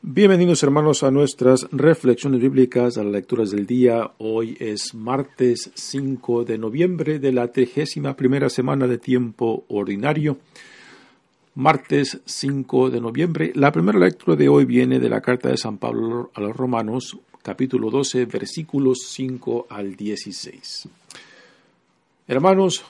Bienvenidos 0.02 0.64
hermanos 0.64 1.04
a 1.04 1.12
nuestras 1.12 1.68
reflexiones 1.72 2.40
bíblicas, 2.42 2.98
a 2.98 3.04
las 3.04 3.14
lecturas 3.14 3.52
del 3.52 3.66
día. 3.66 4.12
Hoy 4.18 4.58
es 4.60 4.94
martes 4.94 5.72
5 5.74 6.44
de 6.46 6.58
noviembre 6.58 7.20
de 7.20 7.32
la 7.32 7.52
trigésima 7.52 8.16
primera 8.16 8.50
semana 8.50 8.88
de 8.88 8.98
tiempo 8.98 9.66
ordinario 9.70 10.38
martes 11.60 12.22
5 12.24 12.90
de 12.90 13.02
noviembre. 13.02 13.52
La 13.54 13.74
primera 13.74 14.00
lectura 14.00 14.38
de 14.38 14.48
hoy 14.48 14.64
viene 14.64 14.98
de 14.98 15.10
la 15.10 15.20
carta 15.20 15.50
de 15.50 15.58
San 15.58 15.78
Pablo 15.78 16.32
a 16.34 16.40
los 16.40 16.56
Romanos, 16.56 17.18
capítulo 17.44 17.92
12, 17.92 18.26
versículos 18.28 19.00
5 19.10 19.68
al 19.70 19.98
16. 19.98 20.88
Hermanos, 22.30 22.86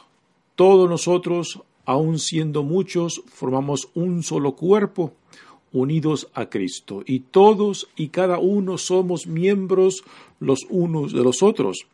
todos 0.54 0.88
nosotros, 0.88 1.64
aun 1.84 2.20
siendo 2.20 2.62
muchos, 2.62 3.23
formamos 3.26 3.90
un 3.95 4.22
solo 4.22 4.55
cuerpo, 4.55 5.14
unidos 5.73 6.30
a 6.36 6.45
Cristo, 6.45 7.02
y 7.08 7.22
todos 7.22 7.90
y 7.95 8.09
cada 8.09 8.38
uno 8.38 8.78
somos 8.78 9.26
miembros 9.26 10.04
los 10.40 10.59
unos 10.70 11.12
de 11.12 11.23
los 11.23 11.42
otros. 11.42 11.88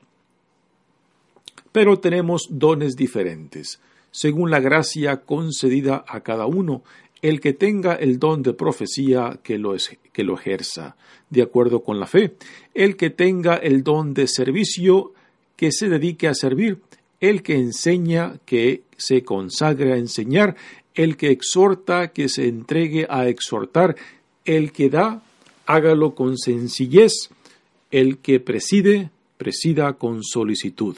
Pero 1.72 2.00
tenemos 2.00 2.48
dones 2.50 2.98
diferentes 2.98 3.80
según 4.16 4.50
la 4.50 4.62
gracia 4.62 5.18
concedida 5.18 6.06
a 6.08 6.22
cada 6.22 6.46
uno, 6.46 6.84
el 7.22 7.42
que 7.42 7.52
tenga 7.52 7.96
el 7.96 8.18
don 8.18 8.44
de 8.44 8.54
profecía 8.54 9.40
que 9.44 9.58
lo, 9.58 9.76
ejerza, 9.76 10.96
de 11.30 11.42
acuerdo 11.42 11.84
con 11.84 12.00
la 12.00 12.08
fe, 12.08 12.36
el 12.74 12.96
que 12.96 13.10
tenga 13.10 13.56
el 13.56 13.84
don 13.84 14.14
de 14.14 14.28
servicio 14.28 15.12
que 15.58 15.74
se 15.74 15.90
dedique 15.90 16.30
a 16.30 16.34
servir, 16.34 16.80
el 17.20 17.44
que 17.44 17.56
enseña 17.56 18.40
que 18.46 18.84
se 18.96 19.26
consagre 19.26 19.92
a 19.92 19.98
enseñar, 19.98 20.56
el 20.94 21.18
que 21.18 21.32
exhorta 21.32 22.14
que 22.14 22.30
se 22.30 22.48
entregue 22.48 23.08
a 23.10 23.28
exhortar, 23.28 23.98
el 24.46 24.72
que 24.72 24.90
da, 24.90 25.24
hágalo 25.66 26.16
con 26.16 26.38
sencillez, 26.38 27.32
el 27.92 28.20
que 28.20 28.40
preside, 28.40 29.10
presida 29.38 29.92
con 29.94 30.24
solicitud 30.24 30.96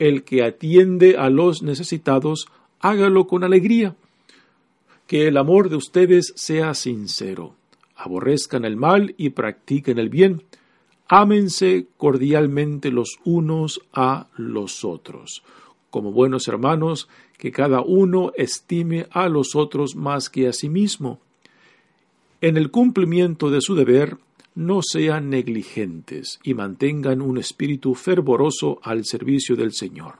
el 0.00 0.24
que 0.24 0.42
atiende 0.42 1.16
a 1.18 1.30
los 1.30 1.62
necesitados, 1.62 2.48
hágalo 2.80 3.26
con 3.26 3.44
alegría. 3.44 3.94
Que 5.06 5.28
el 5.28 5.36
amor 5.36 5.68
de 5.68 5.76
ustedes 5.76 6.32
sea 6.36 6.74
sincero. 6.74 7.54
Aborrezcan 7.94 8.64
el 8.64 8.76
mal 8.76 9.14
y 9.18 9.30
practiquen 9.30 9.98
el 9.98 10.08
bien. 10.08 10.42
Ámense 11.06 11.86
cordialmente 11.98 12.90
los 12.90 13.18
unos 13.24 13.82
a 13.92 14.28
los 14.36 14.84
otros. 14.84 15.42
Como 15.90 16.12
buenos 16.12 16.48
hermanos, 16.48 17.08
que 17.36 17.52
cada 17.52 17.82
uno 17.82 18.32
estime 18.36 19.06
a 19.10 19.28
los 19.28 19.54
otros 19.54 19.96
más 19.96 20.30
que 20.30 20.48
a 20.48 20.54
sí 20.54 20.70
mismo. 20.70 21.20
En 22.40 22.56
el 22.56 22.70
cumplimiento 22.70 23.50
de 23.50 23.60
su 23.60 23.74
deber, 23.74 24.16
no 24.54 24.80
sean 24.82 25.30
negligentes 25.30 26.40
y 26.42 26.54
mantengan 26.54 27.22
un 27.22 27.38
espíritu 27.38 27.94
fervoroso 27.94 28.80
al 28.82 29.04
servicio 29.04 29.56
del 29.56 29.72
Señor. 29.72 30.16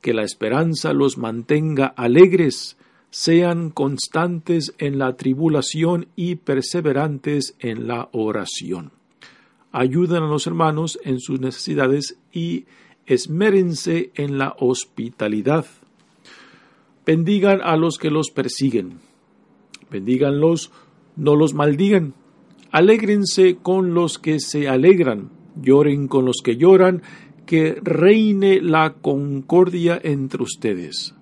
Que 0.00 0.14
la 0.14 0.22
esperanza 0.22 0.92
los 0.92 1.18
mantenga 1.18 1.86
alegres, 1.86 2.76
sean 3.10 3.70
constantes 3.70 4.74
en 4.78 4.98
la 4.98 5.16
tribulación 5.16 6.08
y 6.14 6.36
perseverantes 6.36 7.56
en 7.58 7.88
la 7.88 8.08
oración. 8.12 8.92
Ayuden 9.72 10.22
a 10.22 10.28
los 10.28 10.46
hermanos 10.46 10.98
en 11.04 11.18
sus 11.20 11.40
necesidades 11.40 12.18
y 12.32 12.66
esmérense 13.06 14.10
en 14.14 14.38
la 14.38 14.54
hospitalidad. 14.58 15.66
Bendigan 17.06 17.60
a 17.62 17.76
los 17.76 17.96
que 17.96 18.10
los 18.10 18.30
persiguen. 18.30 19.00
Bendíganlos, 19.90 20.70
no 21.16 21.34
los 21.34 21.54
maldigan 21.54 22.14
Alégrense 22.70 23.56
con 23.56 23.94
los 23.94 24.18
que 24.18 24.40
se 24.40 24.68
alegran, 24.68 25.30
lloren 25.60 26.08
con 26.08 26.24
los 26.24 26.42
que 26.44 26.56
lloran, 26.56 27.02
que 27.46 27.78
reine 27.82 28.60
la 28.60 28.94
concordia 28.94 29.98
entre 30.02 30.42
ustedes. 30.42 31.14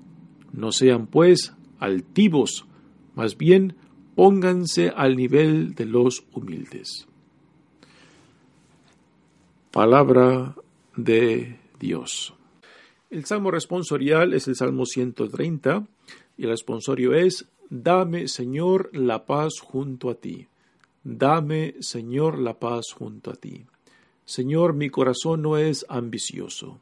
No 0.53 0.73
sean, 0.73 1.07
pues, 1.07 1.55
altivos, 1.79 2.67
más 3.15 3.37
bien 3.37 3.77
pónganse 4.17 4.89
al 4.89 5.15
nivel 5.15 5.75
de 5.75 5.85
los 5.85 6.25
humildes. 6.33 7.07
Palabra 9.71 10.57
de 10.97 11.61
Dios. 11.79 12.35
El 13.11 13.25
salmo 13.27 13.51
responsorial 13.51 14.33
es 14.33 14.49
el 14.49 14.57
Salmo 14.57 14.87
130 14.87 15.87
y 16.39 16.45
el 16.45 16.49
responsorio 16.49 17.15
es 17.15 17.47
Dame, 17.69 18.27
Señor, 18.27 18.91
la 18.93 19.27
paz 19.27 19.61
junto 19.61 20.09
a 20.09 20.15
ti. 20.15 20.49
Dame, 21.09 21.77
Señor, 21.79 22.37
la 22.37 22.59
paz 22.59 22.87
junto 22.93 23.31
a 23.31 23.35
ti. 23.35 23.65
Señor, 24.25 24.75
mi 24.75 24.91
corazón 24.91 25.41
no 25.41 25.57
es 25.57 25.87
ambicioso, 25.89 26.81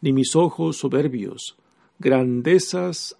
ni 0.00 0.12
mis 0.12 0.34
ojos 0.34 0.78
soberbios, 0.78 1.54
grandezas 2.00 3.16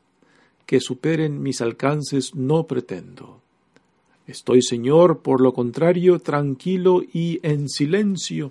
que 0.66 0.80
superen 0.80 1.40
mis 1.40 1.60
alcances 1.60 2.34
no 2.34 2.66
pretendo. 2.66 3.40
Estoy, 4.26 4.62
Señor, 4.62 5.20
por 5.20 5.40
lo 5.40 5.52
contrario, 5.52 6.18
tranquilo 6.18 7.02
y 7.12 7.38
en 7.44 7.68
silencio, 7.68 8.50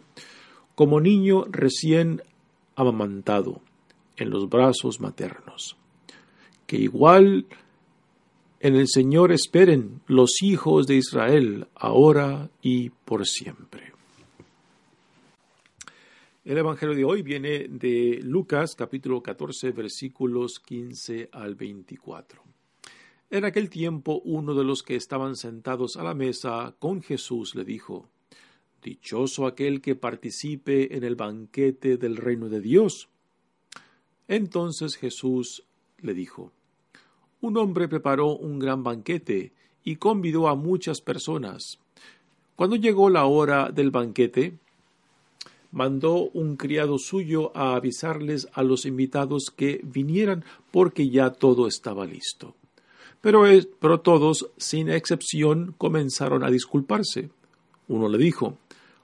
como 0.75 1.01
niño 1.01 1.43
recién 1.49 2.21
amamantado 2.77 3.59
en 4.15 4.29
los 4.29 4.47
brazos 4.47 5.01
maternos. 5.01 5.75
Que 6.67 6.77
igual 6.77 7.47
en 8.63 8.75
el 8.75 8.87
Señor 8.87 9.31
esperen 9.31 10.01
los 10.05 10.43
hijos 10.43 10.85
de 10.85 10.95
Israel, 10.95 11.67
ahora 11.73 12.51
y 12.61 12.91
por 12.91 13.25
siempre. 13.25 13.91
El 16.45 16.59
Evangelio 16.59 16.95
de 16.95 17.03
hoy 17.03 17.23
viene 17.23 17.67
de 17.67 18.19
Lucas 18.21 18.75
capítulo 18.75 19.23
14 19.23 19.71
versículos 19.71 20.61
15 20.63 21.29
al 21.31 21.55
24. 21.55 22.43
En 23.31 23.45
aquel 23.45 23.67
tiempo 23.67 24.21
uno 24.25 24.53
de 24.53 24.63
los 24.63 24.83
que 24.83 24.95
estaban 24.95 25.35
sentados 25.35 25.97
a 25.97 26.03
la 26.03 26.13
mesa 26.13 26.75
con 26.77 27.01
Jesús 27.01 27.55
le 27.55 27.63
dijo, 27.63 28.09
Dichoso 28.83 29.47
aquel 29.47 29.81
que 29.81 29.95
participe 29.95 30.95
en 30.95 31.03
el 31.03 31.15
banquete 31.15 31.97
del 31.97 32.15
reino 32.15 32.47
de 32.47 32.61
Dios. 32.61 33.09
Entonces 34.27 34.97
Jesús 34.97 35.63
le 35.99 36.13
dijo, 36.13 36.51
un 37.41 37.57
hombre 37.57 37.87
preparó 37.87 38.35
un 38.35 38.59
gran 38.59 38.83
banquete 38.83 39.51
y 39.83 39.95
convidó 39.95 40.47
a 40.47 40.55
muchas 40.55 41.01
personas. 41.01 41.79
Cuando 42.55 42.75
llegó 42.75 43.09
la 43.09 43.25
hora 43.25 43.71
del 43.71 43.89
banquete, 43.89 44.53
mandó 45.71 46.29
un 46.29 46.55
criado 46.55 46.97
suyo 46.99 47.51
a 47.55 47.75
avisarles 47.75 48.47
a 48.53 48.63
los 48.63 48.85
invitados 48.85 49.51
que 49.55 49.81
vinieran 49.83 50.43
porque 50.69 51.09
ya 51.09 51.31
todo 51.31 51.67
estaba 51.67 52.05
listo. 52.05 52.55
Pero, 53.21 53.43
pero 53.79 53.99
todos, 53.99 54.49
sin 54.57 54.89
excepción, 54.89 55.73
comenzaron 55.77 56.43
a 56.43 56.49
disculparse. 56.49 57.29
Uno 57.87 58.09
le 58.09 58.17
dijo 58.17 58.57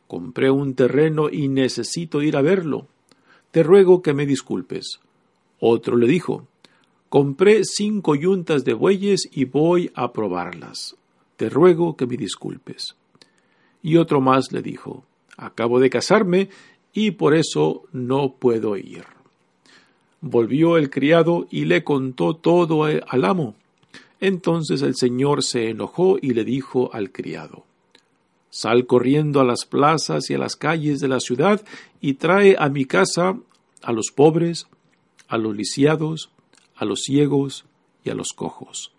Compré 0.07 0.49
un 0.49 0.73
terreno 0.73 1.29
y 1.29 1.49
necesito 1.49 2.21
ir 2.21 2.37
a 2.37 2.41
verlo. 2.41 2.87
Te 3.51 3.61
ruego 3.61 4.01
que 4.01 4.13
me 4.13 4.25
disculpes. 4.25 4.99
Otro 5.59 5.97
le 5.97 6.07
dijo 6.07 6.47
Compré 7.09 7.63
cinco 7.63 8.15
yuntas 8.15 8.65
de 8.65 8.73
bueyes 8.73 9.29
y 9.31 9.45
voy 9.45 9.91
a 9.95 10.11
probarlas. 10.11 10.95
Te 11.37 11.49
ruego 11.49 11.95
que 11.95 12.05
me 12.05 12.17
disculpes. 12.17 12.95
Y 13.81 13.97
otro 13.97 14.19
más 14.19 14.51
le 14.51 14.61
dijo, 14.61 15.05
Acabo 15.37 15.79
de 15.79 15.89
casarme 15.89 16.49
y 16.93 17.11
por 17.11 17.35
eso 17.35 17.83
no 17.91 18.33
puedo 18.33 18.75
ir. 18.75 19.05
Volvió 20.19 20.77
el 20.77 20.89
criado 20.89 21.47
y 21.51 21.65
le 21.65 21.83
contó 21.83 22.35
todo 22.35 22.85
al 22.85 23.23
amo. 23.23 23.55
Entonces 24.19 24.81
el 24.81 24.95
señor 24.95 25.43
se 25.43 25.69
enojó 25.69 26.17
y 26.19 26.31
le 26.33 26.43
dijo 26.43 26.89
al 26.91 27.11
criado, 27.11 27.65
Sal 28.49 28.87
corriendo 28.87 29.39
a 29.39 29.45
las 29.45 29.65
plazas 29.65 30.31
y 30.31 30.33
a 30.33 30.39
las 30.39 30.55
calles 30.55 30.99
de 30.99 31.07
la 31.07 31.19
ciudad 31.19 31.63
y 32.01 32.15
trae 32.15 32.55
a 32.57 32.69
mi 32.69 32.85
casa 32.85 33.37
a 33.83 33.91
los 33.91 34.07
pobres, 34.11 34.65
a 35.27 35.37
los 35.37 35.55
lisiados, 35.55 36.31
a 36.77 36.85
los 36.85 37.01
ciegos 37.01 37.65
y 38.03 38.09
a 38.09 38.15
los 38.15 38.29
cojos. 38.29 38.93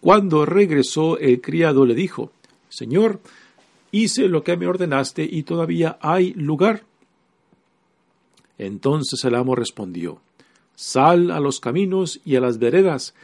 Cuando 0.00 0.46
regresó 0.46 1.18
el 1.18 1.40
criado 1.40 1.84
le 1.86 1.94
dijo, 1.94 2.30
Señor, 2.68 3.20
hice 3.90 4.28
lo 4.28 4.44
que 4.44 4.56
me 4.56 4.66
ordenaste 4.66 5.28
y 5.28 5.42
todavía 5.42 5.98
hay 6.00 6.34
lugar. 6.34 6.84
Entonces 8.58 9.24
el 9.24 9.34
amo 9.34 9.54
respondió, 9.54 10.20
Sal 10.74 11.32
a 11.32 11.40
los 11.40 11.58
caminos 11.58 12.20
y 12.24 12.36
a 12.36 12.40
las 12.40 12.58
veredas, 12.58 13.14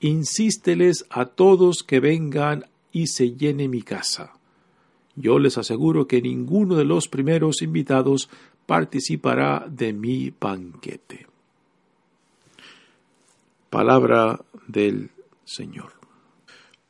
insísteles 0.00 1.06
a 1.10 1.26
todos 1.26 1.84
que 1.84 2.00
vengan 2.00 2.66
y 2.92 3.06
se 3.06 3.32
llene 3.36 3.68
mi 3.68 3.82
casa. 3.82 4.32
Yo 5.14 5.38
les 5.38 5.58
aseguro 5.58 6.08
que 6.08 6.20
ninguno 6.20 6.74
de 6.74 6.84
los 6.84 7.06
primeros 7.06 7.62
invitados 7.62 8.28
participará 8.66 9.66
de 9.68 9.92
mi 9.92 10.32
banquete. 10.40 11.26
Palabra 13.74 14.40
del 14.68 15.10
Señor. 15.44 15.94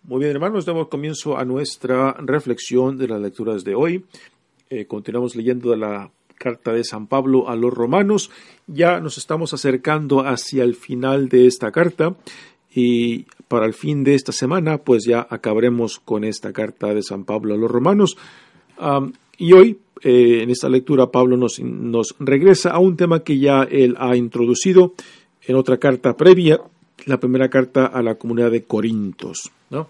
Muy 0.02 0.19
bien, 0.19 0.32
hermanos, 0.32 0.66
damos 0.66 0.88
comienzo 0.88 1.38
a 1.38 1.46
nuestra 1.46 2.12
reflexión 2.19 2.98
de 2.98 3.08
las 3.08 3.22
lecturas 3.22 3.64
de 3.64 3.75
hoy. 3.75 4.04
Eh, 4.69 4.84
continuamos 4.84 5.34
leyendo 5.34 5.70
de 5.70 5.78
la 5.78 6.10
carta 6.36 6.75
de 6.75 6.84
San 6.84 7.06
Pablo 7.06 7.48
a 7.48 7.56
los 7.56 7.72
romanos. 7.72 8.31
Ya 8.66 9.00
nos 9.00 9.16
estamos 9.16 9.54
acercando 9.54 10.26
hacia 10.26 10.62
el 10.62 10.75
final 10.75 11.31
de 11.31 11.46
esta 11.46 11.72
carta 11.72 12.16
y 12.75 13.25
para 13.48 13.64
el 13.64 13.72
fin 13.72 14.04
de 14.04 14.14
esta 14.14 14.32
semana 14.32 14.76
pues 14.76 15.06
ya 15.06 15.26
acabaremos 15.31 15.98
con 16.00 16.22
esta 16.22 16.52
carta 16.52 16.92
de 16.92 17.02
San 17.02 17.25
Pablo 17.25 17.54
a 17.54 17.56
los 17.56 17.70
romanos. 17.70 18.19
y 19.38 19.52
hoy 19.54 19.78
eh, 20.02 20.42
en 20.42 20.50
esta 20.50 20.69
lectura 20.69 21.10
Pablo 21.10 21.38
nos, 21.38 21.60
nos 21.60 22.14
regresa 22.19 22.72
a 22.72 22.78
un 22.78 22.98
tema 22.98 23.25
que 23.25 23.38
ya 23.38 23.62
él 23.62 23.96
ha 23.98 24.16
introducido 24.16 24.92
en 25.46 25.56
otra 25.56 25.78
carta 25.78 26.16
previa, 26.16 26.60
la 27.06 27.19
primera 27.19 27.49
carta 27.49 27.87
a 27.87 28.02
la 28.02 28.14
comunidad 28.17 28.50
de 28.50 28.64
Corintios. 28.64 29.50
¿no? 29.70 29.88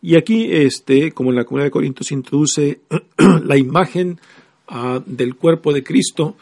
Y 0.00 0.16
aquí, 0.16 0.48
este, 0.50 1.12
como 1.12 1.30
en 1.30 1.36
la 1.36 1.44
comunidad 1.44 1.66
de 1.66 1.72
Corintios, 1.72 2.06
se 2.06 2.14
introduce 2.14 2.80
la 3.44 3.56
imagen 3.56 4.20
ah, 4.68 5.02
del 5.04 5.36
cuerpo 5.36 5.72
de 5.72 5.82
Cristo 5.82 6.36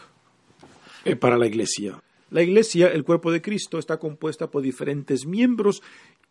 eh, 1.04 1.16
para 1.16 1.38
la 1.38 1.46
iglesia. 1.46 2.00
La 2.30 2.42
iglesia, 2.42 2.88
el 2.88 3.04
cuerpo 3.04 3.30
de 3.30 3.40
Cristo, 3.40 3.78
está 3.78 3.98
compuesta 3.98 4.50
por 4.50 4.62
diferentes 4.62 5.26
miembros 5.26 5.82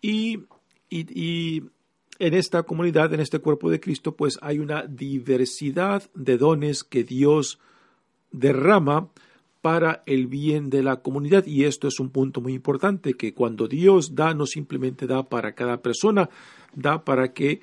y, 0.01 0.39
y 0.89 1.63
en 2.19 2.33
esta 2.33 2.63
comunidad, 2.63 3.13
en 3.13 3.21
este 3.21 3.39
cuerpo 3.39 3.69
de 3.69 3.80
Cristo, 3.80 4.15
pues 4.15 4.38
hay 4.42 4.59
una 4.59 4.83
diversidad 4.83 6.03
de 6.13 6.38
dones 6.38 6.83
que 6.83 7.03
Dios 7.03 7.59
derrama 8.31 9.09
para 9.65 10.03
el 10.06 10.27
bien 10.27 10.69
de 10.69 10.83
la 10.83 10.97
comunidad. 10.97 11.47
Y 11.47 11.63
esto 11.63 11.88
es 11.88 12.00
un 12.00 12.12
punto 12.12 12.39
muy 12.39 12.53
importante 12.53 13.15
que 13.15 13.33
cuando 13.33 13.67
Dios 13.67 14.13
da 14.13 14.35
no 14.35 14.45
simplemente 14.45 15.07
da 15.07 15.23
para 15.23 15.53
cada 15.53 15.81
persona, 15.81 16.29
da 16.75 17.03
para 17.03 17.33
que 17.33 17.62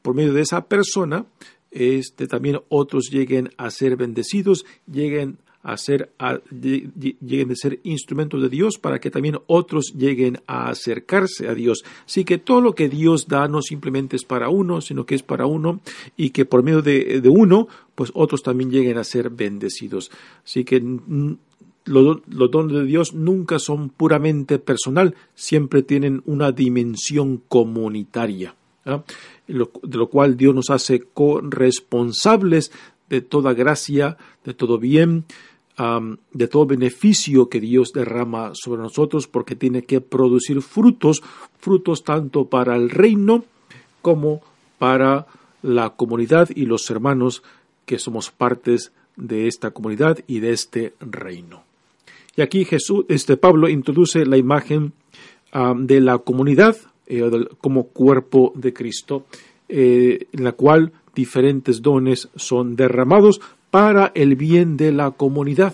por 0.00 0.14
medio 0.14 0.32
de 0.32 0.40
esa 0.40 0.64
persona 0.68 1.26
este 1.70 2.26
también 2.26 2.60
otros 2.70 3.10
lleguen 3.10 3.50
a 3.58 3.70
ser 3.70 3.96
bendecidos, 3.96 4.64
lleguen 4.90 5.36
a 5.62 5.76
ser 5.76 6.10
lleguen 6.50 7.52
a 7.52 7.54
ser 7.54 7.80
instrumentos 7.84 8.42
de 8.42 8.48
Dios 8.48 8.78
para 8.78 9.00
que 9.00 9.10
también 9.10 9.38
otros 9.46 9.94
lleguen 9.96 10.40
a 10.46 10.68
acercarse 10.70 11.48
a 11.48 11.54
Dios. 11.54 11.84
Así 12.04 12.24
que 12.24 12.38
todo 12.38 12.60
lo 12.60 12.74
que 12.74 12.88
Dios 12.88 13.28
da 13.28 13.46
no 13.48 13.62
simplemente 13.62 14.16
es 14.16 14.24
para 14.24 14.48
uno, 14.48 14.80
sino 14.80 15.06
que 15.06 15.14
es 15.14 15.22
para 15.22 15.46
uno 15.46 15.80
y 16.16 16.30
que 16.30 16.44
por 16.44 16.62
medio 16.62 16.82
de, 16.82 17.20
de 17.20 17.28
uno 17.28 17.68
pues 17.94 18.10
otros 18.14 18.42
también 18.42 18.70
lleguen 18.70 18.98
a 18.98 19.04
ser 19.04 19.30
bendecidos. 19.30 20.10
Así 20.44 20.64
que 20.64 20.82
los, 21.84 22.18
dones 22.26 22.76
de 22.76 22.84
Dios 22.84 23.14
nunca 23.14 23.58
son 23.58 23.90
puramente 23.90 24.58
personal, 24.58 25.14
siempre 25.34 25.82
tienen 25.82 26.22
una 26.26 26.52
dimensión 26.52 27.42
comunitaria, 27.48 28.54
¿ah? 28.84 29.02
de 29.46 29.98
lo 29.98 30.08
cual 30.08 30.36
Dios 30.36 30.54
nos 30.54 30.70
hace 30.70 31.02
corresponsables 31.12 32.72
de 33.08 33.20
toda 33.20 33.52
gracia, 33.52 34.16
de 34.44 34.54
todo 34.54 34.78
bien, 34.78 35.24
de 36.32 36.48
todo 36.48 36.66
beneficio 36.66 37.48
que 37.48 37.60
Dios 37.60 37.92
derrama 37.92 38.52
sobre 38.54 38.82
nosotros, 38.82 39.26
porque 39.26 39.56
tiene 39.56 39.82
que 39.82 40.00
producir 40.00 40.62
frutos, 40.62 41.22
frutos 41.58 42.04
tanto 42.04 42.46
para 42.46 42.76
el 42.76 42.90
reino 42.90 43.44
como 44.00 44.42
para 44.78 45.26
la 45.62 45.90
comunidad 45.90 46.50
y 46.54 46.66
los 46.66 46.88
hermanos 46.90 47.42
que 47.86 47.98
somos 47.98 48.30
partes 48.30 48.92
de 49.16 49.46
esta 49.46 49.70
comunidad 49.70 50.18
y 50.26 50.40
de 50.40 50.52
este 50.52 50.94
reino. 51.00 51.64
Y 52.36 52.42
aquí 52.42 52.64
Jesús, 52.64 53.04
este 53.08 53.36
Pablo 53.36 53.68
introduce 53.68 54.24
la 54.24 54.36
imagen 54.36 54.92
de 55.76 56.00
la 56.00 56.18
comunidad 56.18 56.76
eh, 57.06 57.22
como 57.60 57.88
cuerpo 57.88 58.52
de 58.54 58.72
Cristo, 58.72 59.26
eh, 59.68 60.26
en 60.32 60.44
la 60.44 60.52
cual 60.52 60.92
diferentes 61.14 61.82
dones 61.82 62.28
son 62.36 62.74
derramados 62.74 63.40
para 63.72 64.12
el 64.14 64.36
bien 64.36 64.76
de 64.76 64.92
la 64.92 65.12
comunidad. 65.12 65.72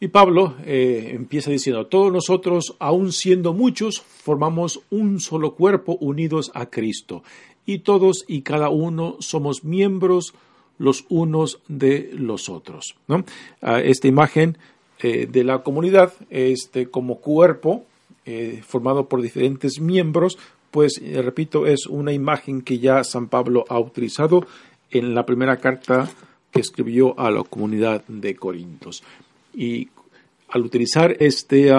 Y 0.00 0.08
Pablo 0.08 0.56
eh, 0.66 1.12
empieza 1.14 1.52
diciendo, 1.52 1.86
todos 1.86 2.12
nosotros, 2.12 2.74
aun 2.80 3.12
siendo 3.12 3.54
muchos, 3.54 4.00
formamos 4.00 4.80
un 4.90 5.20
solo 5.20 5.54
cuerpo 5.54 5.96
unidos 6.00 6.50
a 6.54 6.66
Cristo 6.66 7.22
y 7.64 7.78
todos 7.78 8.24
y 8.26 8.42
cada 8.42 8.70
uno 8.70 9.18
somos 9.20 9.62
miembros 9.62 10.34
los 10.78 11.04
unos 11.10 11.60
de 11.68 12.10
los 12.12 12.48
otros. 12.48 12.96
Ah, 13.62 13.80
esta 13.80 14.08
imagen 14.08 14.58
eh, 15.00 15.28
de 15.30 15.44
la 15.44 15.62
comunidad 15.62 16.12
este, 16.28 16.90
como 16.90 17.20
cuerpo 17.20 17.84
eh, 18.26 18.62
formado 18.66 19.08
por 19.08 19.22
diferentes 19.22 19.80
miembros, 19.80 20.38
pues 20.72 21.00
repito, 21.14 21.66
es 21.66 21.86
una 21.86 22.12
imagen 22.12 22.62
que 22.62 22.80
ya 22.80 23.04
San 23.04 23.28
Pablo 23.28 23.64
ha 23.68 23.78
utilizado 23.78 24.44
en 24.90 25.14
la 25.14 25.26
primera 25.26 25.56
carta 25.58 26.10
que 26.50 26.60
escribió 26.60 27.18
a 27.18 27.30
la 27.30 27.42
comunidad 27.42 28.04
de 28.06 28.34
Corintios. 28.34 29.02
Y 29.54 29.88
al 30.48 30.62
utilizar 30.62 31.16
este, 31.20 31.70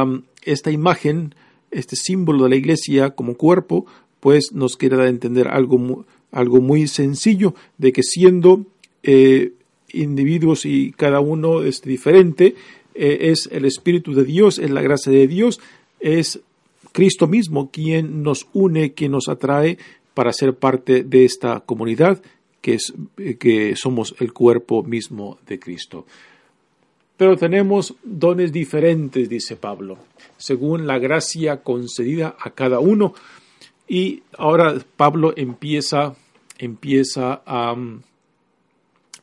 esta 0.44 0.71
imagen, 0.71 1.35
este 1.71 1.95
símbolo 1.95 2.44
de 2.44 2.50
la 2.50 2.56
iglesia 2.56 3.11
como 3.11 3.35
cuerpo, 3.35 3.85
pues 4.19 4.51
nos 4.53 4.77
quiere 4.77 4.97
dar 4.97 5.07
a 5.07 5.09
entender 5.09 5.47
algo, 5.47 6.06
algo 6.31 6.61
muy 6.61 6.88
sencillo, 6.88 7.56
de 7.77 7.91
que 7.91 8.03
siendo 8.03 8.65
eh, 9.03 9.53
individuos 9.91 10.65
y 10.65 10.91
cada 10.91 11.19
uno 11.19 11.63
es 11.63 11.81
diferente, 11.81 12.56
eh, 12.94 13.31
es 13.31 13.50
el 13.51 13.65
Espíritu 13.65 14.13
de 14.13 14.25
Dios, 14.25 14.59
es 14.59 14.69
la 14.69 14.81
gracia 14.81 15.11
de 15.11 15.27
Dios, 15.27 15.59
es 16.00 16.41
Cristo 16.91 17.27
mismo 17.27 17.69
quien 17.71 18.23
nos 18.23 18.47
une, 18.53 18.94
quien 18.94 19.11
nos 19.11 19.29
atrae 19.29 19.77
para 20.13 20.33
ser 20.33 20.56
parte 20.56 21.03
de 21.03 21.25
esta 21.25 21.61
comunidad, 21.61 22.21
que, 22.61 22.75
es, 22.75 22.94
que 23.39 23.75
somos 23.75 24.15
el 24.19 24.33
cuerpo 24.33 24.83
mismo 24.83 25.38
de 25.47 25.59
Cristo. 25.59 26.06
Pero 27.17 27.35
tenemos 27.35 27.95
dones 28.01 28.53
diferentes, 28.53 29.27
dice 29.27 29.57
Pablo, 29.57 29.97
según 30.38 30.88
la 30.88 31.00
gracia 31.00 31.63
concedida 31.63 32.38
a 32.39 32.51
cada 32.51 32.79
uno. 32.79 33.13
Y 33.89 34.23
ahora 34.38 34.75
Pablo 34.95 35.33
empieza, 35.35 36.16
empieza 36.57 37.42
a 37.45 37.75
mm, 37.75 38.01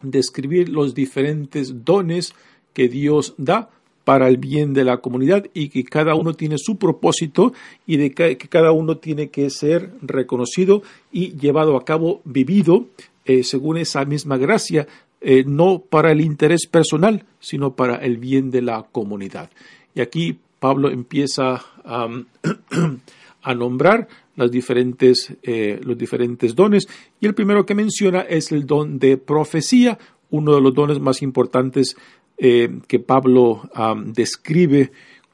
describir 0.03 0.69
los 0.69 0.95
diferentes 0.95 1.85
dones 1.85 2.35
que 2.75 2.89
Dios 2.89 3.35
da 3.39 3.71
para 4.05 4.29
el 4.29 4.37
bien 4.37 4.75
de 4.75 4.85
la 4.85 4.99
comunidad 4.99 5.47
y 5.55 5.69
que 5.69 5.83
cada 5.83 6.15
uno 6.15 6.35
tiene 6.35 6.59
su 6.59 6.77
propósito 6.77 7.55
y 7.87 8.11
que 8.11 8.37
cada 8.37 8.73
uno 8.73 8.99
tiene 8.99 9.31
que 9.31 9.51
ser 9.51 9.91
reconocido 10.03 10.83
y 11.11 11.37
llevado 11.37 11.77
a 11.77 11.85
cabo, 11.85 12.21
vivido 12.25 12.87
eh, 13.27 13.43
según 13.43 13.77
esa 13.77 14.05
misma 14.05 14.37
gracia, 14.37 14.87
eh, 15.21 15.43
no 15.45 15.81
para 15.81 16.13
el 16.13 16.21
interés 16.21 16.69
personal, 16.69 17.25
sino 17.41 17.75
para 17.75 17.97
el 17.97 18.19
bien 18.19 18.53
de 18.53 18.63
la 18.63 18.87
comunidad. 18.93 19.51
Y 19.97 20.01
aquí 20.01 20.39
Pablo 20.61 20.91
empieza 20.91 21.65
a 23.43 23.55
nombrar 23.55 24.09
diferentes, 24.51 25.35
eh, 25.43 25.81
los 25.83 25.99
diferentes 25.99 26.55
dones. 26.55 26.87
Y 27.21 27.27
el 27.27 27.35
primero 27.35 27.67
que 27.67 27.75
menciona 27.75 28.21
es 28.21 28.53
el 28.53 28.65
don 28.65 29.01
de 29.01 29.17
profecía, 29.17 29.99
uno 30.31 30.55
de 30.55 30.61
los 30.61 30.75
dones 30.75 31.01
más 31.01 31.21
importantes 31.23 31.97
que 32.39 32.99
Pablo 32.99 33.71
describe, 34.09 34.93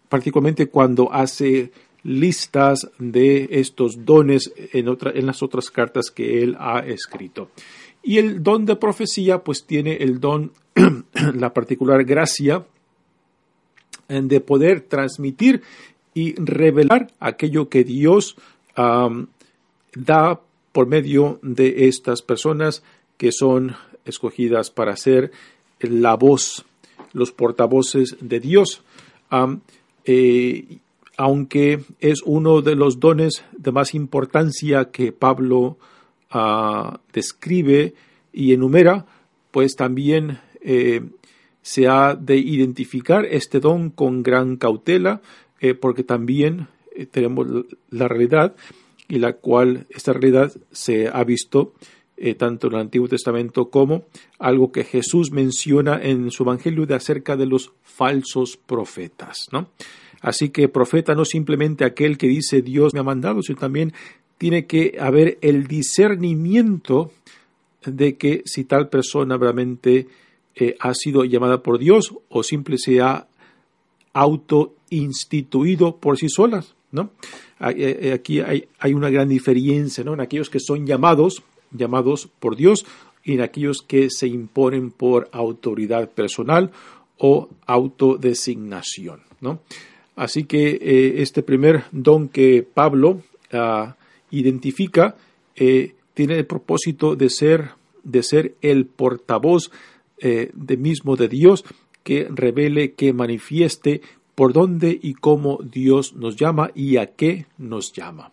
particularmente 0.08 0.68
cuando 0.68 1.12
hace 1.12 1.72
listas 2.04 2.88
de 2.98 3.48
estos 3.50 4.04
dones 4.04 4.52
en, 4.72 4.96
en 5.14 5.26
las 5.26 5.42
otras 5.42 5.70
cartas 5.70 6.10
que 6.10 6.42
él 6.42 6.56
ha 6.58 6.80
escrito. 6.80 7.48
Y 8.02 8.18
el 8.18 8.42
don 8.42 8.66
de 8.66 8.76
profecía, 8.76 9.44
pues 9.44 9.64
tiene 9.64 9.96
el 9.96 10.20
don, 10.20 10.52
la 11.34 11.52
particular 11.54 12.04
gracia 12.04 12.64
de 14.08 14.40
poder 14.40 14.82
transmitir 14.82 15.62
y 16.12 16.34
revelar 16.34 17.10
aquello 17.20 17.68
que 17.68 17.84
Dios 17.84 18.36
da 18.76 20.40
por 20.72 20.86
medio 20.86 21.38
de 21.42 21.88
estas 21.88 22.22
personas 22.22 22.82
que 23.16 23.32
son 23.32 23.76
escogidas 24.04 24.70
para 24.70 24.96
ser 24.96 25.30
la 25.80 26.14
voz, 26.14 26.64
los 27.12 27.32
portavoces 27.32 28.16
de 28.20 28.40
Dios. 28.40 28.82
Eh, 30.04 30.78
aunque 31.16 31.84
es 32.00 32.22
uno 32.24 32.62
de 32.62 32.74
los 32.74 32.98
dones 32.98 33.44
de 33.56 33.72
más 33.72 33.94
importancia 33.94 34.90
que 34.90 35.12
Pablo 35.12 35.76
ah, 36.32 37.00
describe 37.12 37.94
y 38.32 38.52
enumera, 38.52 39.06
pues 39.50 39.76
también 39.76 40.38
eh, 40.60 41.02
se 41.60 41.86
ha 41.86 42.16
de 42.16 42.36
identificar 42.36 43.24
este 43.26 43.60
don 43.60 43.90
con 43.90 44.22
gran 44.22 44.56
cautela, 44.56 45.20
eh, 45.60 45.74
porque 45.74 46.02
también 46.02 46.66
eh, 46.96 47.06
tenemos 47.06 47.46
la 47.90 48.08
realidad 48.08 48.56
y 49.08 49.18
la 49.18 49.34
cual 49.34 49.86
esta 49.90 50.12
realidad 50.12 50.52
se 50.72 51.08
ha 51.08 51.22
visto 51.22 51.74
tanto 52.38 52.68
en 52.68 52.74
el 52.74 52.80
Antiguo 52.82 53.08
Testamento 53.08 53.68
como 53.68 54.04
algo 54.38 54.70
que 54.70 54.84
Jesús 54.84 55.32
menciona 55.32 56.00
en 56.00 56.30
su 56.30 56.44
Evangelio 56.44 56.86
de 56.86 56.94
acerca 56.94 57.36
de 57.36 57.46
los 57.46 57.72
falsos 57.82 58.56
profetas. 58.56 59.48
¿no? 59.50 59.70
Así 60.20 60.50
que 60.50 60.68
profeta 60.68 61.16
no 61.16 61.24
simplemente 61.24 61.84
aquel 61.84 62.16
que 62.16 62.28
dice 62.28 62.62
Dios 62.62 62.94
me 62.94 63.00
ha 63.00 63.02
mandado, 63.02 63.42
sino 63.42 63.58
también 63.58 63.92
tiene 64.42 64.66
que 64.66 64.96
haber 64.98 65.38
el 65.40 65.68
discernimiento 65.68 67.12
de 67.86 68.16
que 68.16 68.42
si 68.44 68.64
tal 68.64 68.88
persona 68.88 69.36
realmente 69.36 70.08
eh, 70.56 70.74
ha 70.80 70.94
sido 70.94 71.24
llamada 71.24 71.62
por 71.62 71.78
Dios 71.78 72.12
o 72.28 72.42
simple 72.42 72.76
se 72.76 73.00
ha 73.00 73.28
autoinstituido 74.12 75.94
por 75.98 76.18
sí 76.18 76.28
solas. 76.28 76.74
¿no? 76.90 77.10
Eh, 77.60 78.10
aquí 78.12 78.40
hay, 78.40 78.66
hay, 78.80 78.94
una 78.94 79.10
gran 79.10 79.28
diferencia 79.28 80.02
¿no? 80.02 80.14
en 80.14 80.20
aquellos 80.20 80.50
que 80.50 80.58
son 80.58 80.88
llamados 80.88 81.44
llamados 81.70 82.28
por 82.40 82.56
Dios 82.56 82.84
y 83.22 83.34
en 83.34 83.42
aquellos 83.42 83.82
que 83.82 84.08
se 84.10 84.26
imponen 84.26 84.90
por 84.90 85.28
autoridad 85.30 86.10
personal 86.10 86.72
o 87.16 87.48
autodesignación. 87.64 89.20
¿no? 89.40 89.60
Así 90.16 90.42
que 90.46 90.80
eh, 90.82 91.22
este 91.22 91.44
primer 91.44 91.84
don 91.92 92.28
que 92.28 92.64
Pablo 92.64 93.22
ah, 93.52 93.94
identifica 94.32 95.16
eh, 95.54 95.94
tiene 96.14 96.38
el 96.38 96.46
propósito 96.46 97.14
de 97.16 97.30
ser, 97.30 97.70
de 98.02 98.22
ser 98.22 98.54
el 98.60 98.86
portavoz 98.86 99.70
eh, 100.18 100.50
de 100.54 100.76
mismo 100.76 101.16
de 101.16 101.28
Dios 101.28 101.64
que 102.02 102.26
revele, 102.28 102.92
que 102.92 103.12
manifieste 103.12 104.02
por 104.34 104.52
dónde 104.52 104.98
y 105.00 105.14
cómo 105.14 105.58
Dios 105.62 106.14
nos 106.14 106.36
llama 106.36 106.70
y 106.74 106.96
a 106.96 107.06
qué 107.06 107.46
nos 107.58 107.92
llama. 107.92 108.32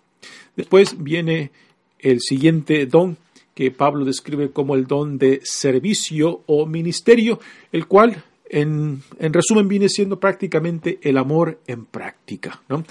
Después 0.56 1.02
viene 1.02 1.52
el 2.00 2.20
siguiente 2.20 2.86
don 2.86 3.18
que 3.54 3.72
Pablo 3.72 4.06
describe 4.06 4.52
como 4.52 4.76
el 4.76 4.88
don 4.88 5.18
de 5.18 5.42
servicio 5.44 6.44
o 6.46 6.66
ministerio, 6.66 7.40
el 7.72 7.88
cual 7.88 8.24
en, 8.50 9.02
resumen 9.20 9.68
viene 9.68 9.90
siendo 9.90 10.20
prácticamente 10.20 11.00
el 11.02 11.18
amor 11.18 11.60
en 11.68 11.86
práctica, 11.86 12.62
¿no? 12.70 12.84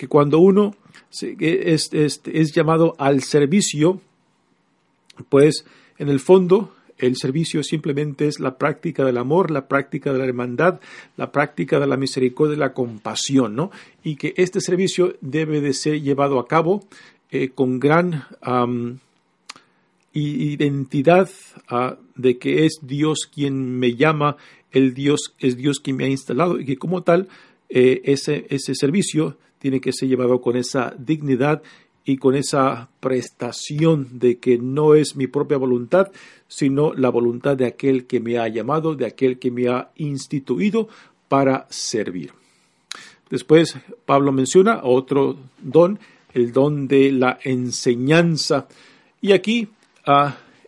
Que 0.00 0.08
cuando 0.08 0.38
uno 0.38 0.74
es, 1.20 1.90
es, 1.92 2.54
llamado 2.54 2.94
al 2.96 3.22
servicio, 3.22 4.00
pues 5.28 5.66
en 5.98 6.08
el 6.08 6.20
fondo 6.20 6.72
el 6.96 7.16
servicio 7.16 7.62
simplemente 7.62 8.26
es 8.26 8.40
la 8.40 8.56
práctica 8.56 9.04
del 9.04 9.18
amor, 9.18 9.50
la 9.50 9.68
práctica 9.68 10.10
de 10.10 10.18
la 10.18 10.24
hermandad, 10.24 10.80
la 11.18 11.30
práctica 11.32 11.78
de 11.78 11.86
la 11.86 11.98
misericordia, 11.98 12.52
de 12.52 12.60
la 12.60 12.72
compasión, 12.72 13.54
¿no? 13.54 13.72
Y 14.02 14.16
que 14.16 14.32
este 14.38 14.62
servicio 14.62 15.16
debe 15.20 15.60
de 15.60 15.74
ser 15.74 16.00
llevado 16.00 16.38
a 16.38 16.48
cabo 16.48 16.82
eh, 17.30 17.50
con 17.50 17.78
gran 17.78 18.24
identidad 20.14 21.28
ah, 21.68 21.98
de 22.14 22.38
que 22.38 22.64
es 22.64 22.78
Dios 22.80 23.28
quien 23.30 23.78
me 23.78 23.96
llama, 23.96 24.38
el 24.72 24.94
Dios 24.94 25.34
es 25.38 25.58
Dios 25.58 25.78
quien 25.78 25.96
me 25.98 26.06
ha 26.06 26.08
instalado 26.08 26.58
y 26.58 26.64
que 26.64 26.78
como 26.78 27.02
tal 27.02 27.28
eh, 27.68 28.00
ese, 28.04 28.46
ese 28.48 28.74
servicio 28.74 29.36
tiene 29.60 29.80
que 29.80 29.92
ser 29.92 30.08
llevado 30.08 30.40
con 30.40 30.56
esa 30.56 30.94
dignidad 30.98 31.62
y 32.04 32.16
con 32.16 32.34
esa 32.34 32.88
prestación 32.98 34.18
de 34.18 34.38
que 34.38 34.58
no 34.58 34.94
es 34.94 35.14
mi 35.14 35.28
propia 35.28 35.58
voluntad, 35.58 36.10
sino 36.48 36.92
la 36.94 37.10
voluntad 37.10 37.56
de 37.56 37.66
aquel 37.66 38.06
que 38.06 38.18
me 38.18 38.38
ha 38.38 38.48
llamado, 38.48 38.96
de 38.96 39.06
aquel 39.06 39.38
que 39.38 39.52
me 39.52 39.68
ha 39.68 39.90
instituido 39.96 40.88
para 41.28 41.66
servir. 41.70 42.32
Después 43.28 43.76
Pablo 44.06 44.32
menciona 44.32 44.80
otro 44.82 45.36
don, 45.62 46.00
el 46.32 46.52
don 46.52 46.88
de 46.88 47.12
la 47.12 47.38
enseñanza. 47.44 48.66
Y 49.20 49.32
aquí 49.32 49.68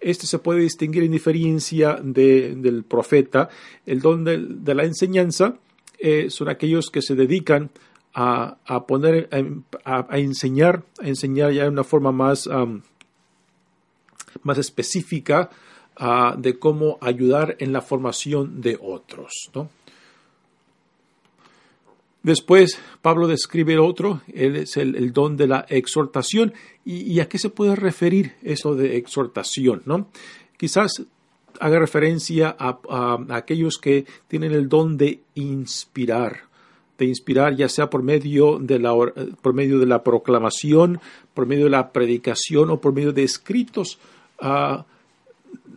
este 0.00 0.26
se 0.26 0.38
puede 0.38 0.60
distinguir 0.60 1.02
en 1.02 1.12
diferencia 1.12 1.98
del 2.02 2.84
profeta. 2.84 3.48
El 3.86 4.00
don 4.00 4.24
de, 4.24 4.74
la 4.74 4.84
enseñanza 4.84 5.56
eh, 5.98 6.30
son 6.30 6.48
aquellos 6.48 6.90
que 6.90 7.02
se 7.02 7.14
dedican 7.14 7.70
a, 7.70 7.70
poner, 8.86 9.28
a, 9.84 10.18
enseñar, 10.18 10.84
a 11.00 11.08
enseñar 11.08 11.52
ya 11.52 11.64
de 11.64 11.68
una 11.68 11.84
forma 11.84 12.12
más, 12.12 12.48
más 14.42 14.58
específica 14.58 15.50
de 16.36 16.58
cómo 16.58 16.98
ayudar 17.00 17.56
en 17.58 17.72
la 17.72 17.80
formación 17.80 18.60
de 18.60 18.78
otros. 18.80 19.50
¿no? 19.54 19.70
Después, 22.22 22.78
Pablo 23.00 23.26
describe 23.26 23.78
otro, 23.78 24.22
él 24.32 24.56
es 24.56 24.76
el, 24.76 25.12
don 25.12 25.36
de 25.36 25.48
la 25.48 25.66
exhortación. 25.68 26.54
¿Y, 26.84 27.18
a 27.20 27.28
qué 27.28 27.38
se 27.38 27.50
puede 27.50 27.74
referir 27.74 28.34
eso 28.42 28.74
de 28.74 28.96
exhortación? 28.96 29.82
¿no? 29.86 30.08
Quizás 30.56 31.02
haga 31.58 31.80
referencia 31.80 32.54
a, 32.58 33.18
aquellos 33.30 33.78
que 33.78 34.06
tienen 34.28 34.52
el 34.52 34.68
don 34.68 34.96
de 34.96 35.20
inspirar, 35.34 36.42
de 37.02 37.08
inspirar 37.08 37.56
ya 37.56 37.68
sea 37.68 37.90
por 37.90 38.02
medio 38.02 38.58
de 38.58 38.78
la, 38.78 38.92
por 38.94 39.54
medio 39.54 39.78
de 39.78 39.86
la 39.86 40.02
proclamación, 40.04 41.00
por 41.34 41.46
medio 41.46 41.64
de 41.64 41.70
la 41.70 41.92
predicación 41.92 42.70
o 42.70 42.80
por 42.80 42.92
medio 42.92 43.12
de 43.12 43.24
escritos, 43.24 43.98
ah, 44.40 44.84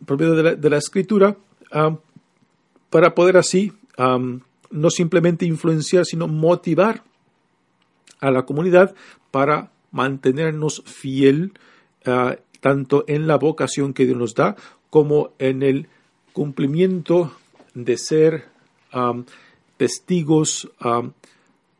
por 0.05 0.19
medio 0.19 0.55
de 0.55 0.69
la, 0.69 0.77
escritura, 0.77 1.35
ah, 1.71 1.97
para 2.89 3.15
poder 3.15 3.37
así 3.37 3.73
no 3.97 4.89
simplemente 4.89 5.45
influenciar, 5.45 6.05
sino 6.05 6.27
motivar 6.27 7.03
a 8.19 8.29
la 8.29 8.45
comunidad 8.45 8.93
para 9.31 9.71
mantenernos 9.91 10.83
fiel 10.85 11.53
ah, 12.05 12.35
tanto 12.59 13.03
en 13.07 13.25
la 13.25 13.37
vocación 13.37 13.93
que 13.93 14.05
Dios 14.05 14.17
nos 14.17 14.35
da 14.35 14.55
como 14.91 15.31
en 15.39 15.63
el 15.63 15.87
cumplimiento 16.33 17.31
de 17.73 17.97
ser 17.97 18.45
testigos 19.77 20.71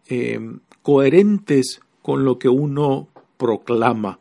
em, 0.08 0.60
coherentes 0.82 1.82
con 2.02 2.24
lo 2.24 2.38
que 2.38 2.50
uno 2.50 3.08
proclama, 3.38 4.20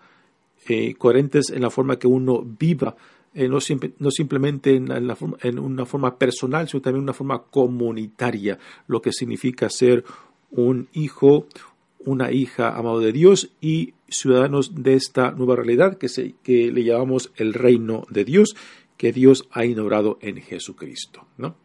eh, 0.67 0.95
coherentes 0.95 1.51
en 1.51 1.63
la 1.63 1.71
forma 1.71 1.99
que 1.99 2.07
uno 2.07 2.43
viva 2.43 2.97
eh, 3.35 3.49
no, 3.49 3.61
simplemente 3.61 4.77
en, 4.77 5.59
una 5.59 5.87
forma 5.87 6.17
personal, 6.17 6.69
sino 6.69 6.81
también 6.81 7.01
en 7.01 7.05
una 7.05 7.13
forma 7.13 7.43
comunitaria, 7.43 8.61
lo 8.87 9.03
que 9.03 9.13
significa 9.13 9.69
ser 9.69 10.05
un 10.53 10.89
hijo, 10.93 11.49
una 11.99 12.31
hija 12.31 12.77
amado 12.77 13.01
de 13.01 13.11
Dios 13.11 13.51
y 13.61 13.95
ciudadanos 14.09 14.85
de 14.85 14.95
esta 14.95 15.33
nueva 15.33 15.57
realidad 15.57 15.99
que, 15.99 16.09
se, 16.09 16.37
que 16.45 16.71
le 16.71 16.85
llamamos 16.85 17.33
el 17.35 17.55
reino 17.55 18.07
de 18.09 18.25
Dios, 18.25 18.55
que 18.97 19.13
Dios 19.13 19.49
ha 19.51 19.65
inaugurado 19.65 20.17
en 20.21 20.41
Jesucristo. 20.41 21.27
¿no? 21.37 21.57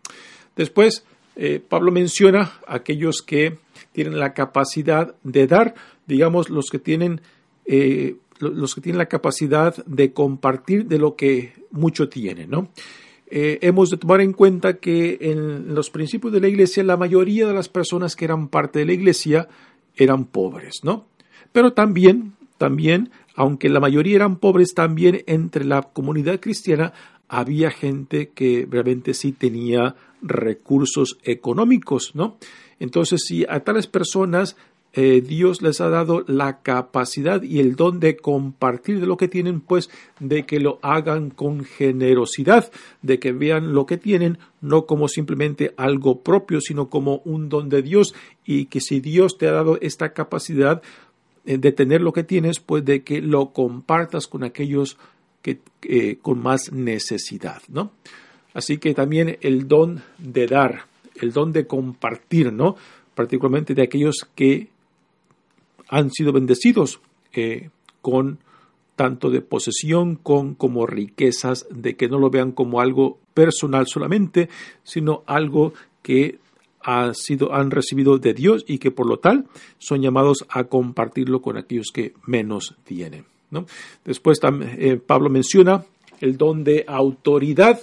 Después, 0.56 1.06
eh, 1.36 1.60
Pablo 1.60 1.92
menciona 1.92 2.52
aquellos 2.68 3.22
que 3.22 3.58
tienen 3.92 4.20
la 4.20 4.34
capacidad 4.34 5.16
de 5.24 5.48
dar, 5.48 5.76
digamos, 6.06 6.50
los 6.50 6.70
que 6.70 6.80
tienen 6.80 7.22
eh, 7.66 8.16
los 8.40 8.74
que 8.74 8.82
tienen 8.82 8.98
la 8.98 9.08
capacidad 9.08 9.76
de 9.86 10.14
compartir 10.14 10.86
de 10.86 10.98
lo 10.98 11.16
que 11.16 11.54
mucho 11.72 12.10
tienen, 12.10 12.50
¿no? 12.50 12.70
Eh, 13.32 13.60
hemos 13.62 13.92
de 13.92 13.98
tomar 13.98 14.22
en 14.22 14.34
cuenta 14.34 14.78
que 14.78 15.18
en 15.22 15.76
los 15.76 15.92
principios 15.92 16.34
de 16.34 16.42
la 16.42 16.48
iglesia 16.48 16.84
la 16.84 16.98
mayoría 16.98 17.46
de 17.46 17.54
las 17.54 17.70
personas 17.70 18.16
que 18.16 18.26
eran 18.26 18.48
parte 18.48 18.80
de 18.80 18.86
la 18.86 18.94
iglesia 18.94 19.48
eran 19.96 20.26
pobres, 20.26 20.80
¿no? 20.84 21.06
Pero 21.52 21.74
también, 21.74 22.34
también, 22.58 23.12
aunque 23.36 23.70
la 23.70 23.80
mayoría 23.80 24.16
eran 24.16 24.38
pobres, 24.38 24.74
también 24.74 25.24
entre 25.28 25.64
la 25.64 25.84
comunidad 25.84 26.40
cristiana 26.40 26.94
había 27.28 27.70
gente 27.70 28.30
que 28.30 28.68
realmente 28.70 29.14
sí 29.14 29.32
tenía 29.32 29.96
recursos 30.22 31.18
económicos, 31.24 32.12
¿no? 32.14 32.38
Entonces, 32.80 33.24
si 33.26 33.46
a 33.48 33.60
tales 33.62 33.88
personas 33.88 34.56
eh, 34.94 35.22
Dios 35.22 35.62
les 35.62 35.82
ha 35.82 35.90
dado 35.90 36.24
la 36.28 36.62
capacidad 36.62 37.44
y 37.44 37.60
el 37.60 37.76
don 37.76 38.00
de 38.00 38.18
compartir 38.18 39.00
de 39.00 39.06
lo 39.06 39.18
que 39.18 39.28
tienen, 39.28 39.62
pues 39.62 39.92
de 40.20 40.48
que 40.48 40.60
lo 40.60 40.80
hagan 40.82 41.30
con 41.30 41.64
generosidad, 41.64 42.72
de 43.04 43.20
que 43.20 43.32
vean 43.32 43.74
lo 43.74 43.86
que 43.86 43.98
tienen 43.98 44.40
no 44.62 44.88
como 44.88 45.08
simplemente 45.08 45.76
algo 45.78 46.22
propio, 46.22 46.60
sino 46.60 46.90
como 46.90 47.22
un 47.24 47.50
don 47.50 47.70
de 47.70 47.84
Dios 47.84 48.16
y 48.46 48.66
que 48.66 48.82
si 48.82 49.00
Dios 49.00 49.38
te 49.38 49.48
ha 49.48 49.52
dado 49.52 49.78
esta 49.80 50.14
capacidad 50.14 50.82
eh, 51.46 51.60
de 51.60 51.72
tener 51.72 52.02
lo 52.02 52.12
que 52.12 52.24
tienes, 52.24 52.60
pues 52.60 52.84
de 52.84 53.04
que 53.04 53.22
lo 53.22 53.54
compartas 53.54 54.26
con 54.26 54.44
aquellos 54.44 54.98
que 55.42 55.60
con 56.22 56.44
más 56.44 56.74
necesidad, 56.74 57.62
¿no? 57.70 57.94
Así 58.54 58.78
que 58.78 58.94
también 58.94 59.38
el 59.42 59.68
don 59.68 60.02
de 60.18 60.48
dar, 60.48 60.86
el 61.16 61.32
don 61.32 61.52
de 61.52 61.68
compartir, 61.68 62.52
¿no? 62.52 62.76
particularmente 63.14 63.74
de 63.76 63.84
aquellos 63.84 64.28
que 64.34 64.70
han 65.90 66.10
sido 66.12 66.32
bendecidos 66.32 67.02
eh, 67.34 67.70
con 68.02 68.40
tanto 68.96 69.30
de 69.30 69.42
posesión 69.42 70.16
con, 70.16 70.56
como 70.56 70.86
riquezas, 70.86 71.68
de 71.70 71.96
que 71.96 72.08
no 72.08 72.20
lo 72.20 72.30
vean 72.30 72.52
como 72.52 72.82
algo 72.82 73.18
personal 73.34 73.88
solamente, 73.88 74.50
sino 74.84 75.24
algo 75.26 75.74
que 76.02 76.40
sido, 77.14 77.54
han 77.54 77.72
recibido 77.72 78.18
de 78.18 78.34
Dios 78.34 78.64
y 78.68 78.78
que 78.78 78.92
por 78.92 79.08
lo 79.08 79.20
tal 79.20 79.46
son 79.78 80.02
llamados 80.02 80.46
a 80.50 80.66
compartirlo 80.66 81.42
con 81.42 81.58
aquellos 81.58 81.92
que 81.94 82.14
menos 82.26 82.76
tienen. 82.84 83.26
Después 84.06 84.40
eh, 84.44 84.98
Pablo 84.98 85.30
menciona 85.30 85.86
el 86.22 86.38
don 86.38 86.64
de 86.64 86.86
autoridad. 86.88 87.80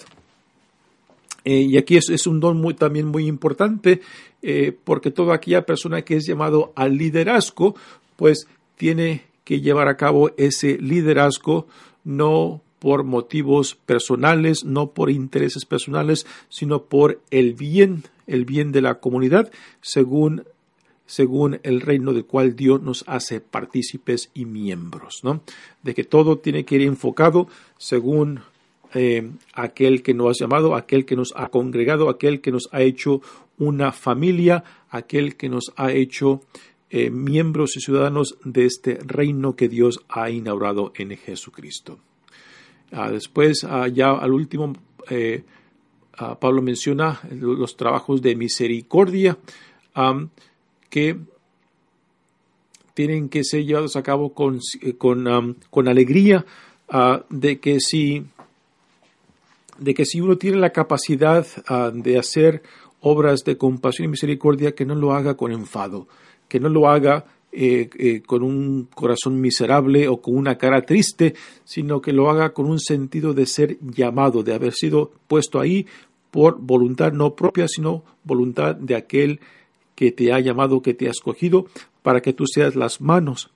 Eh, 1.46 1.60
y 1.60 1.78
aquí 1.78 1.96
es, 1.96 2.26
un 2.26 2.40
don 2.40 2.74
también 2.74 3.06
muy 3.06 3.28
importante 3.28 4.00
eh, 4.42 4.76
porque 4.82 5.12
toda 5.12 5.36
aquella 5.36 5.64
persona 5.64 6.02
que 6.02 6.16
es 6.16 6.26
llamado 6.26 6.72
al 6.74 6.98
liderazgo, 6.98 7.76
pues 8.16 8.48
tiene 8.74 9.22
que 9.44 9.60
llevar 9.60 9.86
a 9.86 9.96
cabo 9.96 10.32
ese 10.36 10.76
liderazgo 10.78 11.68
no 12.02 12.62
por 12.80 13.04
motivos 13.04 13.76
personales, 13.76 14.64
no 14.64 14.90
por 14.90 15.08
intereses 15.08 15.64
personales, 15.64 16.26
sino 16.48 16.82
por 16.82 17.20
el 17.30 17.54
bien, 17.54 18.02
el 18.26 18.44
bien 18.44 18.72
de 18.72 18.82
la 18.82 18.98
comunidad, 18.98 19.52
según, 19.80 20.42
según 21.06 21.60
el 21.62 21.80
reino 21.80 22.12
del 22.12 22.26
cual 22.26 22.56
Dios 22.56 22.82
nos 22.82 23.04
hace 23.06 23.40
partícipes 23.40 24.30
y 24.34 24.46
miembros, 24.46 25.20
¿no? 25.22 25.42
De 25.84 25.94
que 25.94 26.02
todo 26.02 26.38
tiene 26.38 26.64
que 26.64 26.74
ir 26.74 26.82
enfocado 26.82 27.46
según 27.78 28.40
eh, 28.94 29.30
aquel 29.52 30.02
que 30.02 30.14
nos 30.14 30.40
ha 30.40 30.44
llamado, 30.44 30.74
aquel 30.74 31.04
que 31.04 31.16
nos 31.16 31.32
ha 31.36 31.48
congregado, 31.48 32.08
aquel 32.08 32.40
que 32.40 32.52
nos 32.52 32.68
ha 32.72 32.82
hecho 32.82 33.20
una 33.58 33.92
familia, 33.92 34.64
aquel 34.90 35.36
que 35.36 35.48
nos 35.48 35.72
ha 35.76 35.92
hecho 35.92 36.42
eh, 36.88 37.10
miembros 37.10 37.76
y 37.76 37.80
ciudadanos 37.80 38.38
de 38.44 38.64
este 38.64 38.98
reino 39.04 39.56
que 39.56 39.68
Dios 39.68 40.00
ha 40.08 40.30
inaugurado 40.30 40.92
en 40.94 41.16
Jesucristo. 41.16 41.98
Ah, 42.92 43.10
después, 43.10 43.64
ah, 43.64 43.88
ya 43.88 44.12
al 44.12 44.32
último, 44.32 44.72
eh, 45.10 45.42
ah, 46.16 46.38
Pablo 46.38 46.62
menciona 46.62 47.20
los 47.30 47.76
trabajos 47.76 48.22
de 48.22 48.36
misericordia 48.36 49.36
que 50.88 51.16
tienen 52.94 53.28
que 53.28 53.44
ser 53.44 53.64
llevados 53.64 53.96
a 53.96 54.02
cabo 54.02 54.32
con, 54.32 54.60
con, 54.98 55.88
alegría, 55.88 56.44
de 57.30 57.60
que 57.60 57.80
si 57.80 58.24
de 59.78 59.94
que 59.94 60.04
si 60.04 60.20
uno 60.20 60.36
tiene 60.36 60.58
la 60.58 60.70
capacidad 60.70 61.46
de 61.92 62.18
hacer 62.18 62.62
obras 63.00 63.44
de 63.44 63.56
compasión 63.56 64.06
y 64.06 64.08
misericordia, 64.08 64.74
que 64.74 64.84
no 64.84 64.94
lo 64.94 65.12
haga 65.12 65.36
con 65.36 65.52
enfado, 65.52 66.08
que 66.48 66.60
no 66.60 66.68
lo 66.68 66.88
haga 66.88 67.24
eh, 67.52 67.88
eh, 67.98 68.20
con 68.20 68.42
un 68.42 68.88
corazón 68.94 69.40
miserable 69.40 70.08
o 70.08 70.20
con 70.20 70.36
una 70.36 70.58
cara 70.58 70.82
triste, 70.82 71.34
sino 71.64 72.00
que 72.00 72.12
lo 72.12 72.28
haga 72.28 72.52
con 72.52 72.66
un 72.66 72.78
sentido 72.78 73.32
de 73.32 73.46
ser 73.46 73.78
llamado, 73.80 74.42
de 74.42 74.54
haber 74.54 74.74
sido 74.74 75.12
puesto 75.26 75.60
ahí 75.60 75.86
por 76.30 76.60
voluntad 76.60 77.12
no 77.12 77.34
propia, 77.34 77.66
sino 77.66 78.04
voluntad 78.24 78.74
de 78.74 78.94
aquel 78.94 79.40
que 79.94 80.12
te 80.12 80.32
ha 80.32 80.40
llamado, 80.40 80.82
que 80.82 80.92
te 80.92 81.08
ha 81.08 81.10
escogido, 81.10 81.66
para 82.02 82.20
que 82.20 82.32
tú 82.32 82.44
seas 82.46 82.76
las 82.76 83.00
manos 83.00 83.50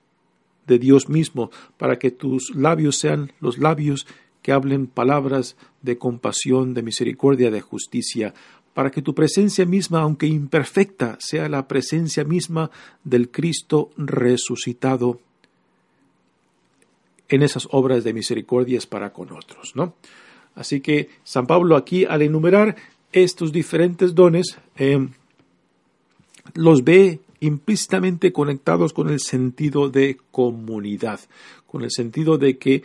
de 0.65 0.79
Dios 0.79 1.09
mismo, 1.09 1.51
para 1.77 1.99
que 1.99 2.09
tus 2.09 2.55
labios 2.55 2.97
sean 2.97 3.33
los 3.39 3.59
labios 3.59 4.07
que 4.41 4.51
hablen 4.51 4.87
palabras 4.87 5.55
de 5.81 5.97
compasión, 5.97 6.73
de 6.73 6.83
misericordia, 6.83 7.51
de 7.51 7.61
justicia, 7.61 8.33
para 8.73 8.91
que 8.91 9.01
tu 9.01 9.13
presencia 9.13 9.65
misma, 9.65 10.01
aunque 10.01 10.27
imperfecta, 10.27 11.17
sea 11.19 11.49
la 11.49 11.67
presencia 11.67 12.23
misma 12.23 12.71
del 13.03 13.29
Cristo 13.29 13.91
resucitado 13.97 15.19
en 17.27 17.43
esas 17.43 17.67
obras 17.71 18.03
de 18.03 18.13
misericordias 18.13 18.85
para 18.85 19.13
con 19.13 19.31
otros, 19.31 19.73
¿no? 19.75 19.95
Así 20.55 20.81
que 20.81 21.09
San 21.23 21.47
Pablo 21.47 21.77
aquí, 21.77 22.05
al 22.05 22.21
enumerar 22.21 22.75
estos 23.13 23.51
diferentes 23.51 24.15
dones, 24.15 24.57
eh, 24.77 25.07
los 26.55 26.83
ve 26.83 27.19
implícitamente 27.39 28.31
conectados 28.31 28.93
con 28.93 29.09
el 29.09 29.19
sentido 29.19 29.89
de 29.89 30.17
comunidad, 30.31 31.19
con 31.67 31.83
el 31.83 31.91
sentido 31.91 32.37
de 32.37 32.57
que 32.57 32.83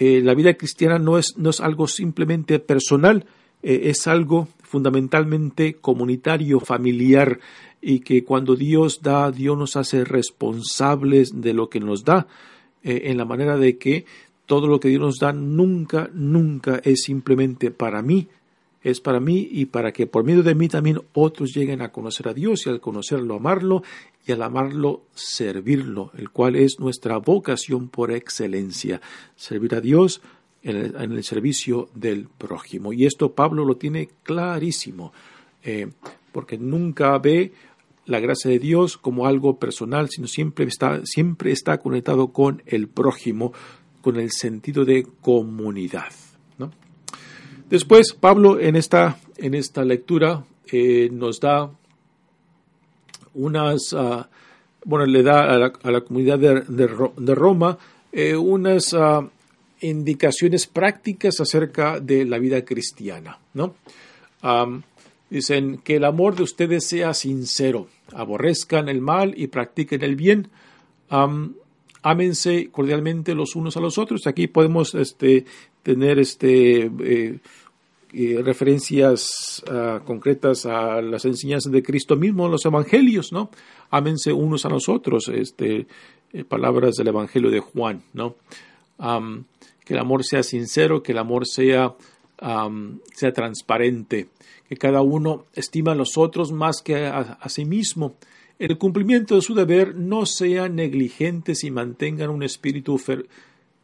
eh, 0.00 0.20
la 0.22 0.34
vida 0.34 0.54
cristiana 0.54 1.00
no 1.00 1.18
es, 1.18 1.36
no 1.36 1.50
es 1.50 1.60
algo 1.60 1.88
simplemente 1.88 2.60
personal, 2.60 3.26
eh, 3.64 3.80
es 3.84 4.06
algo 4.06 4.46
fundamentalmente 4.62 5.74
comunitario, 5.74 6.60
familiar, 6.60 7.40
y 7.80 7.98
que 8.00 8.22
cuando 8.22 8.54
Dios 8.54 9.02
da, 9.02 9.32
Dios 9.32 9.58
nos 9.58 9.74
hace 9.74 10.04
responsables 10.04 11.40
de 11.40 11.52
lo 11.52 11.68
que 11.68 11.80
nos 11.80 12.04
da, 12.04 12.28
eh, 12.84 13.02
en 13.06 13.16
la 13.16 13.24
manera 13.24 13.56
de 13.56 13.76
que 13.76 14.04
todo 14.46 14.68
lo 14.68 14.78
que 14.78 14.88
Dios 14.88 15.00
nos 15.00 15.18
da 15.18 15.32
nunca, 15.32 16.08
nunca 16.14 16.80
es 16.84 17.02
simplemente 17.02 17.72
para 17.72 18.00
mí, 18.00 18.28
es 18.90 19.00
para 19.00 19.20
mí 19.20 19.48
y 19.50 19.66
para 19.66 19.92
que 19.92 20.06
por 20.06 20.24
medio 20.24 20.42
de 20.42 20.54
mí 20.54 20.68
también 20.68 21.00
otros 21.12 21.54
lleguen 21.54 21.82
a 21.82 21.90
conocer 21.90 22.28
a 22.28 22.34
Dios 22.34 22.66
y 22.66 22.70
al 22.70 22.80
conocerlo, 22.80 23.36
amarlo 23.36 23.82
y 24.26 24.32
al 24.32 24.42
amarlo, 24.42 25.02
servirlo, 25.14 26.12
el 26.16 26.30
cual 26.30 26.56
es 26.56 26.78
nuestra 26.80 27.18
vocación 27.18 27.88
por 27.88 28.10
excelencia, 28.12 29.00
servir 29.36 29.74
a 29.74 29.80
Dios, 29.80 30.20
en 30.62 31.12
el, 31.12 31.24
servicio 31.24 31.88
del 31.94 32.26
prójimo. 32.26 32.92
Y 32.92 33.06
esto 33.06 33.32
Pablo 33.32 33.64
lo 33.64 33.76
tiene 33.76 34.08
clarísimo, 34.22 35.12
eh, 35.62 35.88
porque 36.32 36.58
nunca 36.58 37.16
ve 37.18 37.52
la 38.06 38.20
gracia 38.20 38.50
de 38.50 38.58
Dios 38.58 38.96
como 38.96 39.26
algo 39.26 39.58
personal, 39.58 40.08
sino 40.08 40.26
siempre 40.26 40.66
está, 40.66 41.04
siempre 41.04 41.52
está 41.52 41.78
conectado 41.78 42.32
con 42.32 42.62
el 42.66 42.88
prójimo, 42.88 43.52
con 44.00 44.16
el 44.16 44.30
sentido 44.30 44.84
de 44.84 45.06
comunidad. 45.20 46.12
Después, 47.68 48.14
Pablo 48.18 48.58
en 48.58 48.76
esta, 48.76 49.18
en 49.36 49.54
esta 49.54 49.84
lectura 49.84 50.44
eh, 50.72 51.10
nos 51.12 51.38
da 51.38 51.70
unas, 53.34 53.92
ah, 53.92 54.28
bueno, 54.84 55.04
le 55.04 55.22
da 55.22 55.54
a 55.54 55.90
la, 55.90 56.00
comunidad 56.00 56.38
de, 56.38 57.34
Roma 57.34 57.76
eh, 58.10 58.34
unas 58.36 58.94
ah, 58.94 59.28
indicaciones 59.82 60.66
prácticas 60.66 61.40
acerca 61.40 62.00
de 62.00 62.24
la 62.24 62.38
vida 62.38 62.64
cristiana. 62.64 63.38
¿no? 63.54 63.74
dicen 65.28 65.78
que 65.84 65.96
el 65.96 66.04
amor 66.04 66.36
de 66.36 66.44
ustedes 66.44 66.86
sea 66.86 67.12
sincero, 67.12 67.88
aborrezcan 68.14 68.88
el 68.88 69.02
mal 69.02 69.34
y 69.36 69.48
practiquen 69.48 70.02
el 70.02 70.16
bien. 70.16 70.48
ámense 72.00 72.70
cordialmente 72.70 73.34
los 73.34 73.56
unos 73.56 73.76
a 73.76 73.80
los 73.80 73.98
otros. 73.98 74.26
Aquí 74.26 74.46
podemos 74.46 74.94
este, 74.94 75.44
tener 75.82 76.18
este, 76.18 76.84
eh, 76.86 77.38
eh, 78.12 78.40
referencias 78.42 79.62
ah, 79.70 80.00
concretas 80.04 80.66
a 80.66 81.00
las 81.02 81.24
enseñanzas 81.24 81.72
de 81.72 81.82
Cristo 81.82 82.16
mismo 82.16 82.46
en 82.46 82.52
los 82.52 82.64
evangelios, 82.64 83.32
¿no? 83.32 83.50
Ámense 83.90 84.32
unos 84.32 84.64
a 84.64 84.68
los 84.68 84.88
otros, 84.88 85.28
este, 85.28 85.86
eh, 86.32 86.44
palabras 86.44 86.96
del 86.96 87.08
evangelio 87.08 87.50
de 87.50 87.60
Juan, 87.60 88.02
¿no? 88.12 88.36
que 89.84 89.94
el 89.94 90.00
amor 90.00 90.24
sea 90.24 90.42
sincero, 90.42 91.02
que 91.04 91.12
el 91.12 91.18
amor 91.18 91.46
sea, 91.46 91.94
sea 93.14 93.32
transparente, 93.32 94.28
que 94.68 94.76
cada 94.76 95.02
uno 95.02 95.44
estima 95.54 95.92
a 95.92 95.94
los 95.94 96.18
otros 96.18 96.50
más 96.50 96.82
que 96.82 97.06
a, 97.06 97.48
sí 97.48 97.64
mismo. 97.64 98.16
En 98.58 98.72
el 98.72 98.76
cumplimiento 98.76 99.36
de 99.36 99.40
su 99.40 99.54
deber 99.54 99.94
no 99.94 100.26
sean 100.26 100.74
negligentes 100.74 101.62
y 101.62 101.70
mantengan 101.70 102.28
un 102.28 102.42
espíritu 102.42 102.98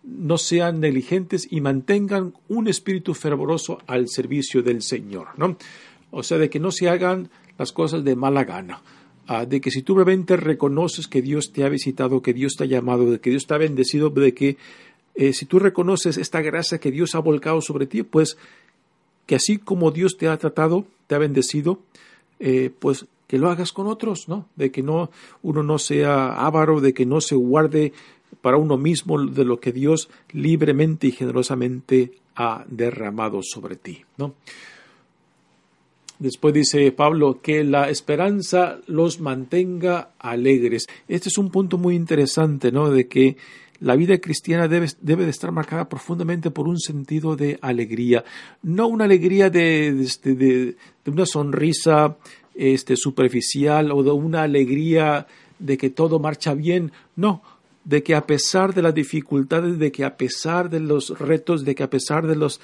no 0.04 0.38
sean 0.38 0.80
negligentes 0.80 1.48
y 1.50 1.60
mantengan 1.60 2.34
un 2.48 2.68
espíritu 2.68 3.14
fervoroso 3.14 3.78
al 3.86 4.08
servicio 4.08 4.62
del 4.62 4.82
Señor, 4.82 5.28
¿no? 5.36 5.56
O 6.10 6.22
sea, 6.22 6.38
de 6.38 6.50
que 6.50 6.60
no 6.60 6.70
se 6.70 6.88
hagan 6.88 7.30
las 7.58 7.72
cosas 7.72 8.04
de 8.04 8.14
mala 8.14 8.44
gana, 8.44 8.82
ah, 9.26 9.46
de 9.46 9.60
que 9.60 9.70
si 9.70 9.82
tú 9.82 9.94
realmente 9.94 10.36
reconoces 10.36 11.08
que 11.08 11.22
Dios 11.22 11.52
te 11.52 11.64
ha 11.64 11.68
visitado, 11.68 12.22
que 12.22 12.34
Dios 12.34 12.54
te 12.56 12.64
ha 12.64 12.66
llamado, 12.66 13.10
de 13.10 13.20
que 13.20 13.30
Dios 13.30 13.46
te 13.46 13.54
ha 13.54 13.58
bendecido, 13.58 14.10
de 14.10 14.34
que 14.34 14.56
eh, 15.14 15.32
si 15.32 15.46
tú 15.46 15.58
reconoces 15.58 16.18
esta 16.18 16.42
gracia 16.42 16.78
que 16.78 16.90
Dios 16.90 17.14
ha 17.14 17.20
volcado 17.20 17.60
sobre 17.60 17.86
ti, 17.86 18.02
pues 18.02 18.36
que 19.26 19.36
así 19.36 19.58
como 19.58 19.90
Dios 19.90 20.16
te 20.18 20.28
ha 20.28 20.36
tratado, 20.36 20.84
te 21.06 21.14
ha 21.14 21.18
bendecido, 21.18 21.78
eh, 22.40 22.70
pues 22.78 23.06
que 23.26 23.38
lo 23.38 23.48
hagas 23.48 23.72
con 23.72 23.86
otros, 23.86 24.28
¿no? 24.28 24.46
De 24.56 24.70
que 24.70 24.82
no 24.82 25.10
uno 25.42 25.62
no 25.62 25.78
sea 25.78 26.34
avaro, 26.34 26.80
de 26.80 26.92
que 26.92 27.06
no 27.06 27.20
se 27.20 27.34
guarde 27.34 27.92
para 28.40 28.56
uno 28.56 28.76
mismo 28.76 29.20
de 29.22 29.44
lo 29.44 29.60
que 29.60 29.72
Dios 29.72 30.08
libremente 30.32 31.08
y 31.08 31.12
generosamente 31.12 32.12
ha 32.36 32.64
derramado 32.68 33.40
sobre 33.42 33.76
ti, 33.76 34.02
¿no? 34.16 34.34
Después 36.18 36.54
dice 36.54 36.90
Pablo 36.92 37.40
que 37.42 37.64
la 37.64 37.90
esperanza 37.90 38.78
los 38.86 39.20
mantenga 39.20 40.10
alegres. 40.18 40.86
Este 41.08 41.28
es 41.28 41.38
un 41.38 41.50
punto 41.50 41.76
muy 41.76 41.96
interesante, 41.96 42.70
¿no? 42.70 42.88
De 42.88 43.08
que 43.08 43.36
la 43.80 43.96
vida 43.96 44.16
cristiana 44.18 44.68
debe, 44.68 44.86
de 45.02 45.28
estar 45.28 45.50
marcada 45.50 45.88
profundamente 45.88 46.50
por 46.50 46.68
un 46.68 46.78
sentido 46.78 47.36
de 47.36 47.58
alegría, 47.60 48.24
no 48.62 48.86
una 48.86 49.04
alegría 49.04 49.50
de, 49.50 49.88
este, 50.02 50.34
de, 50.34 50.76
de, 51.04 51.10
una 51.10 51.26
sonrisa 51.26 52.16
este, 52.54 52.96
superficial 52.96 53.90
o 53.90 54.02
de 54.02 54.12
una 54.12 54.42
alegría 54.42 55.26
de 55.58 55.76
que 55.76 55.90
todo 55.90 56.20
marcha 56.20 56.54
bien, 56.54 56.92
no, 57.16 57.42
de 57.84 58.02
que 58.02 58.14
a 58.14 58.26
pesar 58.26 58.74
de 58.74 58.82
las 58.82 58.94
dificultades, 58.94 59.78
de 59.78 59.92
que 59.92 60.04
a 60.04 60.16
pesar 60.16 60.70
de 60.70 60.80
los 60.80 61.18
retos, 61.18 61.64
de 61.64 61.74
que 61.74 61.82
a 61.82 61.90
pesar 61.90 62.26
de, 62.26 62.36
los, 62.36 62.60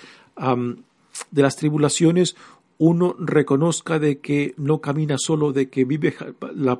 de 1.30 1.42
las 1.42 1.56
tribulaciones, 1.56 2.36
uno 2.78 3.14
reconozca 3.18 3.98
de 3.98 4.20
que 4.20 4.54
no 4.56 4.80
camina 4.80 5.16
solo, 5.18 5.52
de 5.52 5.68
que 5.68 5.84
vive, 5.84 6.14
la, 6.54 6.78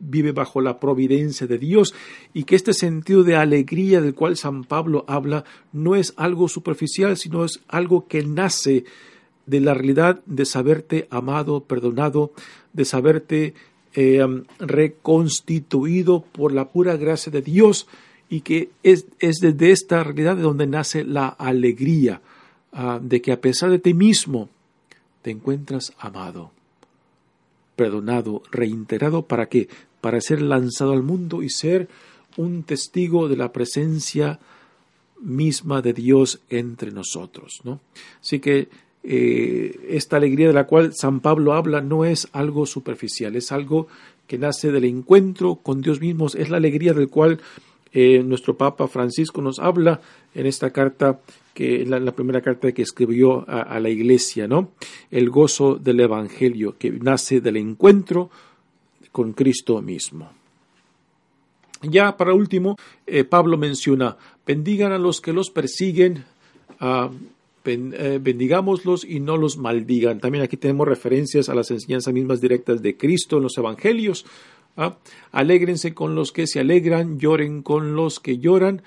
vive, 0.00 0.32
bajo 0.32 0.62
la 0.62 0.80
providencia 0.80 1.46
de 1.46 1.58
Dios 1.58 1.94
y 2.32 2.44
que 2.44 2.56
este 2.56 2.72
sentido 2.72 3.24
de 3.24 3.36
alegría 3.36 4.00
del 4.00 4.14
cual 4.14 4.38
San 4.38 4.64
Pablo 4.64 5.04
habla 5.06 5.44
no 5.70 5.96
es 5.96 6.14
algo 6.16 6.48
superficial, 6.48 7.18
sino 7.18 7.44
es 7.44 7.60
algo 7.68 8.08
que 8.08 8.22
nace 8.22 8.86
de 9.44 9.60
la 9.60 9.74
realidad 9.74 10.22
de 10.24 10.46
saberte 10.46 11.08
amado, 11.10 11.64
perdonado, 11.64 12.32
de 12.72 12.86
saberte 12.86 13.54
eh, 13.94 14.26
reconstituido 14.58 16.22
por 16.22 16.52
la 16.52 16.68
pura 16.68 16.96
gracia 16.96 17.32
de 17.32 17.42
Dios 17.42 17.86
y 18.28 18.42
que 18.42 18.70
es, 18.82 19.06
es 19.18 19.38
desde 19.40 19.70
esta 19.70 20.04
realidad 20.04 20.36
de 20.36 20.42
donde 20.42 20.66
nace 20.66 21.04
la 21.04 21.28
alegría 21.28 22.20
ah, 22.72 23.00
de 23.02 23.22
que 23.22 23.32
a 23.32 23.40
pesar 23.40 23.70
de 23.70 23.78
ti 23.78 23.94
mismo, 23.94 24.48
te 25.22 25.30
encuentras 25.30 25.92
amado, 25.98 26.52
perdonado, 27.76 28.42
reintegrado 28.50 29.22
para 29.22 29.48
qué? 29.48 29.68
Para 30.00 30.20
ser 30.20 30.42
lanzado 30.42 30.92
al 30.92 31.02
mundo 31.02 31.42
y 31.42 31.50
ser 31.50 31.88
un 32.36 32.62
testigo 32.62 33.28
de 33.28 33.36
la 33.36 33.52
presencia 33.52 34.38
misma 35.20 35.82
de 35.82 35.92
Dios 35.92 36.40
entre 36.48 36.92
nosotros, 36.92 37.60
¿no? 37.64 37.80
Así 38.20 38.38
que 38.38 38.68
eh, 39.02 39.78
esta 39.88 40.16
alegría 40.16 40.48
de 40.48 40.52
la 40.52 40.66
cual 40.66 40.92
San 40.94 41.20
Pablo 41.20 41.54
habla 41.54 41.80
no 41.80 42.04
es 42.04 42.28
algo 42.32 42.66
superficial, 42.66 43.36
es 43.36 43.52
algo 43.52 43.88
que 44.26 44.38
nace 44.38 44.70
del 44.70 44.84
encuentro 44.84 45.56
con 45.56 45.80
Dios 45.80 46.00
mismo, 46.00 46.26
es 46.26 46.50
la 46.50 46.58
alegría 46.58 46.92
del 46.92 47.08
cual 47.08 47.40
eh, 47.92 48.22
nuestro 48.22 48.56
Papa 48.56 48.86
Francisco 48.86 49.40
nos 49.40 49.58
habla 49.58 50.00
en 50.34 50.46
esta 50.46 50.70
carta 50.70 51.20
que 51.54 51.84
la, 51.86 51.98
la 51.98 52.12
primera 52.12 52.40
carta 52.40 52.70
que 52.72 52.82
escribió 52.82 53.44
a, 53.48 53.80
la 53.80 53.88
iglesia, 53.88 54.46
¿no? 54.46 54.72
El 55.10 55.30
gozo 55.30 55.74
del 55.74 56.00
Evangelio 56.00 56.76
que 56.78 56.90
nace 56.90 57.40
del 57.40 57.56
encuentro 57.56 58.30
con 59.10 59.32
Cristo 59.32 59.82
mismo. 59.82 60.30
Ya 61.82 62.16
para 62.16 62.34
último, 62.34 62.76
eh, 63.06 63.24
Pablo 63.24 63.56
menciona, 63.56 64.16
bendigan 64.46 64.92
a 64.92 64.98
los 64.98 65.20
que 65.20 65.32
los 65.32 65.50
persiguen, 65.50 66.24
uh, 66.80 67.08
bendigámoslos 67.64 69.04
y 69.04 69.20
no 69.20 69.36
los 69.36 69.58
maldigan. 69.58 70.20
También 70.20 70.44
aquí 70.44 70.56
tenemos 70.56 70.88
referencias 70.88 71.48
a 71.48 71.54
las 71.54 71.70
enseñanzas 71.70 72.14
mismas 72.14 72.40
directas 72.40 72.82
de 72.82 72.96
Cristo 72.96 73.36
en 73.36 73.42
los 73.42 73.58
Evangelios. 73.58 74.24
¿ah? 74.76 74.96
Alégrense 75.32 75.94
con 75.94 76.14
los 76.14 76.32
que 76.32 76.46
se 76.46 76.60
alegran, 76.60 77.18
lloren 77.18 77.62
con 77.62 77.94
los 77.94 78.20
que 78.20 78.38
lloran. 78.38 78.82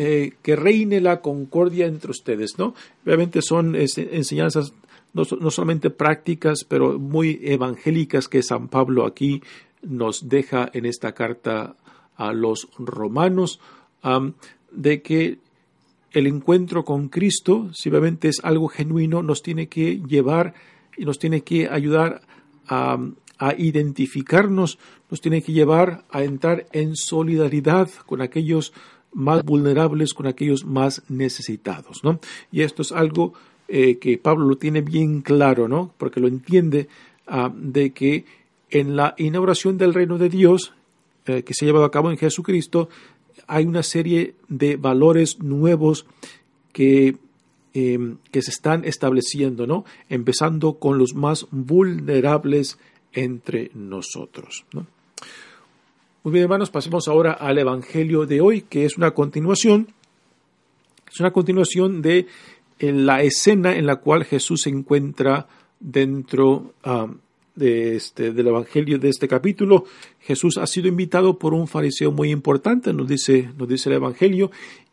Eh, 0.00 0.34
que 0.42 0.54
reine 0.54 1.00
la 1.00 1.20
concordia 1.20 1.86
entre 1.86 2.12
ustedes, 2.12 2.56
¿no? 2.56 2.72
Obviamente 3.04 3.42
son 3.42 3.74
enseñanzas 3.74 4.72
no, 5.12 5.24
solamente 5.24 5.90
prácticas, 5.90 6.64
pero 6.64 7.00
muy 7.00 7.40
evangélicas 7.42 8.28
que 8.28 8.44
San 8.44 8.68
Pablo 8.68 9.06
aquí 9.06 9.42
nos 9.82 10.28
deja 10.28 10.70
en 10.72 10.86
esta 10.86 11.12
carta 11.14 11.74
a 12.16 12.32
los 12.32 12.68
romanos, 12.78 13.60
de 14.70 15.02
que 15.02 15.38
el 16.12 16.26
encuentro 16.26 16.84
con 16.84 17.08
Cristo, 17.08 17.70
si 17.74 17.88
obviamente 17.88 18.28
es 18.28 18.40
algo 18.42 18.68
genuino, 18.68 19.22
nos 19.22 19.42
tiene 19.42 19.68
que 19.68 20.00
llevar 20.06 20.54
y 20.96 21.04
nos 21.04 21.18
tiene 21.18 21.42
que 21.42 21.68
ayudar 21.68 22.22
a, 22.66 22.98
a 23.38 23.54
identificarnos, 23.54 24.78
nos 25.10 25.20
tiene 25.20 25.42
que 25.42 25.52
llevar 25.52 26.04
a 26.10 26.22
entrar 26.22 26.66
en 26.72 26.96
solidaridad 26.96 27.88
con 28.06 28.20
aquellos 28.20 28.72
más 29.12 29.44
vulnerables, 29.44 30.14
con 30.14 30.26
aquellos 30.26 30.64
más 30.64 31.02
necesitados, 31.08 32.04
¿no? 32.04 32.20
Y 32.52 32.62
esto 32.62 32.82
es 32.82 32.92
algo 32.92 33.32
eh, 33.68 33.98
que 33.98 34.18
Pablo 34.18 34.46
lo 34.46 34.56
tiene 34.56 34.80
bien 34.80 35.22
claro, 35.22 35.68
¿no? 35.68 35.92
Porque 35.98 36.20
lo 36.20 36.28
entiende 36.28 36.88
ah, 37.26 37.52
de 37.54 37.92
que 37.92 38.24
en 38.70 38.96
la 38.96 39.14
inauguración 39.18 39.78
del 39.78 39.94
reino 39.94 40.18
de 40.18 40.28
Dios, 40.28 40.72
eh, 41.26 41.42
que 41.42 41.54
se 41.54 41.64
ha 41.64 41.68
llevado 41.68 41.84
a 41.84 41.90
cabo 41.90 42.10
en 42.10 42.18
Jesucristo, 42.18 42.88
hay 43.48 43.64
una 43.64 43.82
serie 43.82 44.34
de 44.48 44.76
valores 44.76 45.40
nuevos 45.40 46.06
que, 46.72 47.16
em, 47.74 48.18
que 48.30 48.42
se 48.42 48.50
están 48.50 48.84
estableciendo, 48.84 49.66
¿no? 49.66 49.84
Empezando 50.08 50.74
con 50.74 50.98
los 50.98 51.14
más 51.14 51.46
vulnerables 51.50 52.78
entre 53.12 53.70
nosotros, 53.74 54.64
¿no? 54.72 54.86
Muy 56.22 56.32
bien, 56.32 56.44
hermanos, 56.44 56.70
pasemos 56.70 57.08
ahora 57.08 57.32
al 57.32 57.58
Evangelio 57.58 58.26
de 58.26 58.40
hoy, 58.40 58.62
que 58.62 58.84
es 58.84 58.98
una 58.98 59.12
continuación, 59.12 59.88
es 61.10 61.20
una 61.20 61.30
continuación 61.30 62.02
de 62.02 62.26
la 62.80 63.22
escena 63.22 63.76
en 63.76 63.86
la 63.86 63.96
cual 63.96 64.24
Jesús 64.24 64.62
se 64.62 64.70
encuentra 64.70 65.48
dentro 65.80 66.74
ah, 66.84 67.08
de 67.58 67.96
este, 67.96 68.32
del 68.32 68.46
Evangelio 68.46 68.98
de 68.98 69.08
este 69.08 69.28
capítulo. 69.28 69.84
Jesús 70.20 70.56
ha 70.58 70.66
sido 70.66 70.88
invitado 70.88 71.38
por 71.38 71.54
un 71.54 71.68
fariseo 71.68 72.12
muy 72.12 72.30
importante, 72.30 72.92
nos 72.92 73.08
dice, 73.08 73.50
nos 73.58 73.68
dice 73.68 73.88
el 73.90 73.96
Evangelio, 73.96 74.50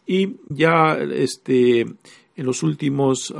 y 0.07 0.35
ya 0.49 0.97
este, 0.97 1.81
en 1.81 2.45
los 2.45 2.63
últimos 2.63 3.33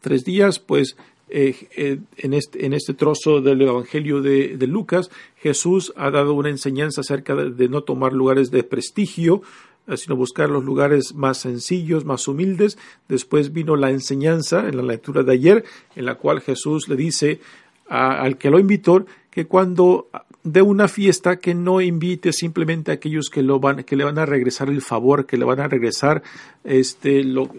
tres 0.00 0.24
días, 0.24 0.58
pues 0.58 0.96
eh, 1.30 1.56
eh, 1.76 1.98
en, 2.18 2.34
este, 2.34 2.66
en, 2.66 2.74
este, 2.74 2.92
trozo 2.94 3.40
del 3.40 3.62
Evangelio 3.62 4.20
de, 4.20 4.56
Lucas, 4.66 5.10
Jesús 5.36 5.92
ha 5.96 6.10
dado 6.10 6.34
una 6.34 6.50
enseñanza 6.50 7.00
acerca 7.00 7.34
de, 7.34 7.68
no 7.68 7.82
tomar 7.82 8.12
lugares 8.12 8.50
de 8.50 8.62
prestigio, 8.62 9.42
eh, 9.86 9.96
sino 9.96 10.16
buscar 10.16 10.50
los 10.50 10.64
lugares 10.64 11.14
más 11.14 11.38
sencillos, 11.38 12.04
más 12.04 12.28
humildes. 12.28 12.78
Después 13.08 13.52
vino 13.52 13.74
la 13.76 13.90
enseñanza 13.90 14.68
en 14.68 14.76
la 14.76 14.82
lectura 14.82 15.22
de 15.22 15.32
ayer, 15.32 15.64
en 15.96 16.04
la 16.04 16.16
cual 16.16 16.40
Jesús 16.40 16.88
le 16.88 16.96
dice 16.96 17.40
al 17.88 18.38
que 18.38 18.50
lo 18.50 18.58
invitó 18.58 19.06
que 19.30 19.46
cuando 19.46 20.08
de 20.44 20.60
una 20.60 20.88
fiesta 20.88 21.38
que 21.38 21.54
no 21.54 21.80
invite 21.80 22.30
simplemente 22.32 22.90
a 22.90 22.94
aquellos 22.94 23.30
que 23.30 23.42
lo 23.42 23.60
van 23.60 23.82
que 23.82 23.96
le 23.96 24.04
van 24.04 24.18
a 24.18 24.26
regresar 24.26 24.68
el 24.68 24.82
favor, 24.82 25.24
que 25.24 25.38
le 25.38 25.44
van 25.46 25.58
a 25.58 25.68
regresar 25.68 26.22
este 26.64 27.24
lo, 27.24 27.50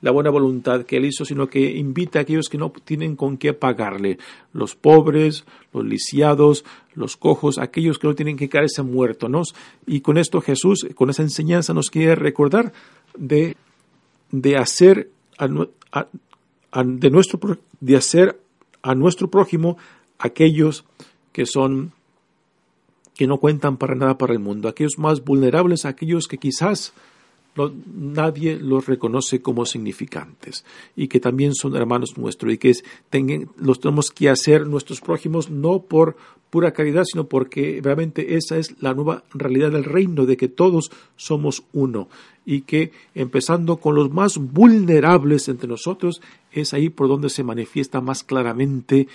la 0.00 0.10
buena 0.10 0.30
voluntad 0.30 0.84
que 0.84 0.98
él 0.98 1.06
hizo, 1.06 1.24
sino 1.24 1.46
que 1.46 1.60
invita 1.60 2.18
a 2.18 2.22
aquellos 2.22 2.48
que 2.48 2.58
no 2.58 2.70
tienen 2.84 3.14
con 3.16 3.38
qué 3.38 3.54
pagarle, 3.54 4.18
los 4.52 4.74
pobres, 4.74 5.44
los 5.72 5.84
lisiados, 5.84 6.64
los 6.94 7.16
cojos, 7.16 7.56
aquellos 7.56 7.98
que 7.98 8.08
no 8.08 8.14
tienen 8.14 8.36
que 8.36 8.48
caerse 8.48 8.82
muertos, 8.82 9.30
¿no? 9.30 9.42
Y 9.86 10.00
con 10.00 10.18
esto 10.18 10.40
Jesús, 10.40 10.86
con 10.94 11.08
esa 11.08 11.22
enseñanza 11.22 11.72
nos 11.72 11.88
quiere 11.88 12.16
recordar 12.16 12.72
de, 13.16 13.56
de 14.30 14.56
hacer 14.56 15.08
de 15.38 17.10
nuestro 17.10 17.58
de 17.80 17.96
hacer 17.96 18.40
a 18.84 18.94
nuestro 18.94 19.30
prójimo 19.30 19.78
aquellos 20.18 20.84
que 21.32 21.46
son 21.46 21.92
que 23.16 23.26
no 23.26 23.38
cuentan 23.38 23.76
para 23.76 23.94
nada 23.94 24.18
para 24.18 24.32
el 24.32 24.40
mundo, 24.40 24.68
aquellos 24.68 24.98
más 24.98 25.24
vulnerables, 25.24 25.84
aquellos 25.84 26.26
que 26.26 26.36
quizás 26.36 26.92
nadie 27.86 28.56
los 28.56 28.86
reconoce 28.86 29.40
como 29.40 29.64
significantes 29.64 30.64
y 30.96 31.08
que 31.08 31.20
también 31.20 31.54
son 31.54 31.76
hermanos 31.76 32.18
nuestros 32.18 32.52
y 32.52 32.58
que 32.58 32.74
los 33.56 33.80
tenemos 33.80 34.10
que 34.10 34.28
hacer 34.28 34.66
nuestros 34.66 35.00
prójimos 35.00 35.50
no 35.50 35.82
por 35.82 36.16
pura 36.50 36.72
caridad, 36.72 37.04
sino 37.04 37.26
porque 37.26 37.80
realmente 37.82 38.36
esa 38.36 38.58
es 38.58 38.80
la 38.80 38.94
nueva 38.94 39.24
realidad 39.32 39.72
del 39.72 39.84
reino, 39.84 40.24
de 40.24 40.36
que 40.36 40.48
todos 40.48 40.90
somos 41.16 41.64
uno 41.72 42.08
y 42.46 42.60
que 42.62 42.92
empezando 43.14 43.78
con 43.78 43.94
los 43.94 44.12
más 44.12 44.38
vulnerables 44.38 45.48
entre 45.48 45.68
nosotros, 45.68 46.20
es 46.52 46.72
ahí 46.74 46.90
por 46.90 47.08
donde 47.08 47.28
se 47.28 47.42
manifiesta 47.42 48.00
más 48.00 48.22
claramente 48.22 49.08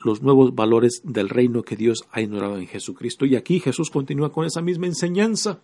los 0.00 0.22
nuevos 0.22 0.54
valores 0.54 1.02
del 1.04 1.28
reino 1.28 1.62
que 1.62 1.76
Dios 1.76 2.04
ha 2.10 2.20
ignorado 2.20 2.58
en 2.58 2.66
Jesucristo. 2.66 3.26
Y 3.26 3.36
aquí 3.36 3.60
Jesús 3.60 3.90
continúa 3.90 4.32
con 4.32 4.44
esa 4.44 4.62
misma 4.62 4.86
enseñanza. 4.86 5.60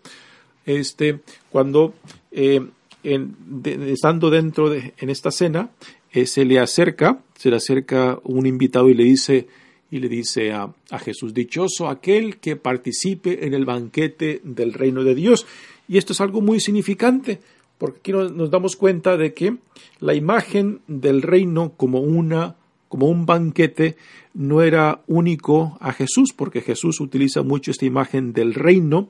Este, 0.67 1.21
cuando 1.51 1.95
eh, 2.31 2.61
estando 3.03 4.31
dentro 4.31 4.71
de 4.71 4.95
en 4.99 5.11
esta 5.11 5.31
cena, 5.31 5.71
eh, 6.13 6.27
se 6.27 6.45
le 6.45 6.59
acerca, 6.59 7.21
se 7.37 7.51
le 7.51 7.57
acerca 7.57 8.19
un 8.25 8.47
invitado 8.47 8.89
y 8.89 8.95
le 8.95 9.05
dice, 9.05 9.49
y 9.91 9.99
le 9.99 10.09
dice 10.09 10.53
a, 10.53 10.73
a, 10.91 10.99
Jesús, 10.99 11.35
dichoso 11.35 11.89
aquel 11.89 12.39
que 12.39 12.57
participe 12.57 13.47
en 13.47 13.55
el 13.55 13.65
banquete 13.65 14.41
del 14.45 14.73
reino 14.73 15.05
de 15.05 15.15
Dios. 15.15 15.47
Y 15.89 15.99
esto 15.99 16.13
es 16.13 16.21
algo 16.21 16.41
muy 16.41 16.61
significante, 16.61 17.41
porque 17.79 17.99
aquí 17.99 18.13
nos 18.13 18.51
damos 18.51 18.77
cuenta 18.77 19.17
de 19.17 19.35
que 19.35 19.57
la 20.01 20.15
imagen 20.15 20.81
del 20.87 21.23
reino 21.23 21.73
como 21.77 22.01
una 22.01 22.57
como 22.93 23.09
un 23.09 23.25
banquete 23.25 23.97
no 24.35 24.61
era 24.61 25.01
único 25.07 25.79
a 25.81 25.95
Jesús, 25.95 26.35
porque 26.37 26.61
Jesús 26.61 27.01
utiliza 27.01 27.43
mucho 27.43 27.71
esta 27.71 27.87
imagen 27.87 28.35
del 28.35 28.53
reino 28.53 29.09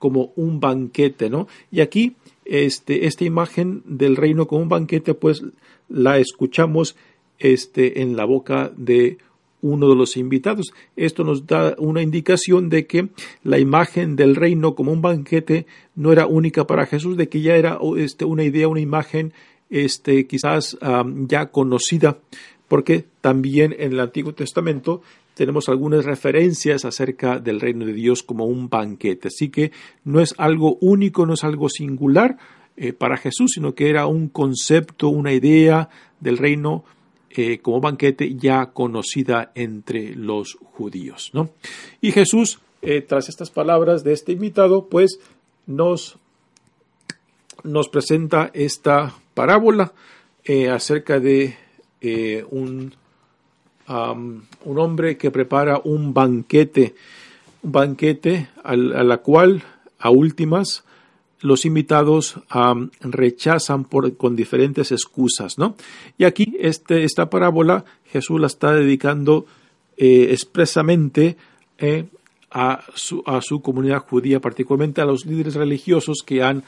como 0.00 0.32
un 0.34 0.58
banquete, 0.58 1.30
¿no? 1.30 1.46
Y 1.70 1.80
aquí 1.80 2.16
este, 2.44 3.06
esta 3.06 3.24
imagen 3.24 3.82
del 3.84 4.16
reino 4.16 4.48
como 4.48 4.62
un 4.62 4.68
banquete, 4.68 5.14
pues 5.14 5.44
la 5.88 6.18
escuchamos 6.18 6.96
este, 7.38 8.02
en 8.02 8.16
la 8.16 8.24
boca 8.24 8.72
de 8.76 9.18
uno 9.62 9.88
de 9.88 9.94
los 9.94 10.16
invitados. 10.16 10.72
Esto 10.96 11.22
nos 11.22 11.46
da 11.46 11.76
una 11.78 12.02
indicación 12.02 12.70
de 12.70 12.86
que 12.86 13.10
la 13.44 13.58
imagen 13.58 14.16
del 14.16 14.34
reino 14.34 14.74
como 14.74 14.90
un 14.90 15.02
banquete 15.02 15.66
no 15.94 16.10
era 16.10 16.26
única 16.26 16.66
para 16.66 16.86
Jesús, 16.86 17.16
de 17.16 17.28
que 17.28 17.42
ya 17.42 17.54
era 17.56 17.78
este, 17.98 18.24
una 18.24 18.42
idea, 18.42 18.66
una 18.66 18.80
imagen 18.80 19.32
este, 19.68 20.26
quizás 20.26 20.78
ya 21.28 21.50
conocida 21.50 22.18
porque 22.70 23.04
también 23.20 23.74
en 23.76 23.94
el 23.94 24.00
Antiguo 24.00 24.32
Testamento 24.32 25.02
tenemos 25.34 25.68
algunas 25.68 26.04
referencias 26.04 26.84
acerca 26.84 27.38
del 27.38 27.60
reino 27.60 27.86
de 27.86 27.92
Dios 27.92 28.22
como 28.22 28.46
un 28.46 28.68
banquete. 28.68 29.28
Así 29.28 29.48
que 29.48 29.72
no 30.04 30.20
es 30.20 30.34
algo 30.38 30.76
único, 30.80 31.26
no 31.26 31.34
es 31.34 31.44
algo 31.44 31.68
singular 31.68 32.36
eh, 32.76 32.92
para 32.92 33.16
Jesús, 33.16 33.52
sino 33.54 33.74
que 33.74 33.90
era 33.90 34.06
un 34.06 34.28
concepto, 34.28 35.08
una 35.08 35.32
idea 35.32 35.88
del 36.20 36.38
reino 36.38 36.84
eh, 37.30 37.58
como 37.58 37.80
banquete 37.80 38.34
ya 38.36 38.66
conocida 38.72 39.52
entre 39.54 40.14
los 40.14 40.58
judíos. 40.62 41.30
¿no? 41.32 41.50
Y 42.00 42.12
Jesús, 42.12 42.60
eh, 42.82 43.02
tras 43.02 43.28
estas 43.28 43.50
palabras 43.50 44.02
de 44.02 44.12
este 44.12 44.32
invitado, 44.32 44.88
pues 44.88 45.20
nos, 45.66 46.18
nos 47.62 47.88
presenta 47.88 48.50
esta 48.54 49.14
parábola 49.34 49.92
acerca 50.72 51.20
de 51.20 51.54
un 52.50 52.94
un 53.90 54.78
hombre 54.78 55.16
que 55.16 55.30
prepara 55.30 55.80
un 55.82 56.14
banquete, 56.14 56.94
un 57.62 57.72
banquete 57.72 58.48
a 58.62 58.76
la 58.76 59.18
cual 59.18 59.62
a 59.98 60.10
últimas 60.10 60.84
los 61.40 61.64
invitados 61.64 62.36
rechazan 63.00 63.84
con 63.84 64.36
diferentes 64.36 64.92
excusas, 64.92 65.58
¿no? 65.58 65.74
Y 66.18 66.24
aquí 66.24 66.56
este, 66.60 67.04
esta 67.04 67.30
parábola 67.30 67.84
Jesús 68.04 68.40
la 68.40 68.46
está 68.46 68.72
dedicando 68.72 69.46
eh, 69.96 70.28
expresamente 70.30 71.36
eh, 71.78 72.06
a, 72.50 72.84
su, 72.94 73.22
a, 73.26 73.40
su, 73.40 73.62
comunidad 73.62 73.98
judía, 73.98 74.40
particularmente 74.40 75.00
a 75.00 75.04
los 75.04 75.24
líderes 75.24 75.54
religiosos 75.54 76.22
que, 76.26 76.42
han, 76.42 76.64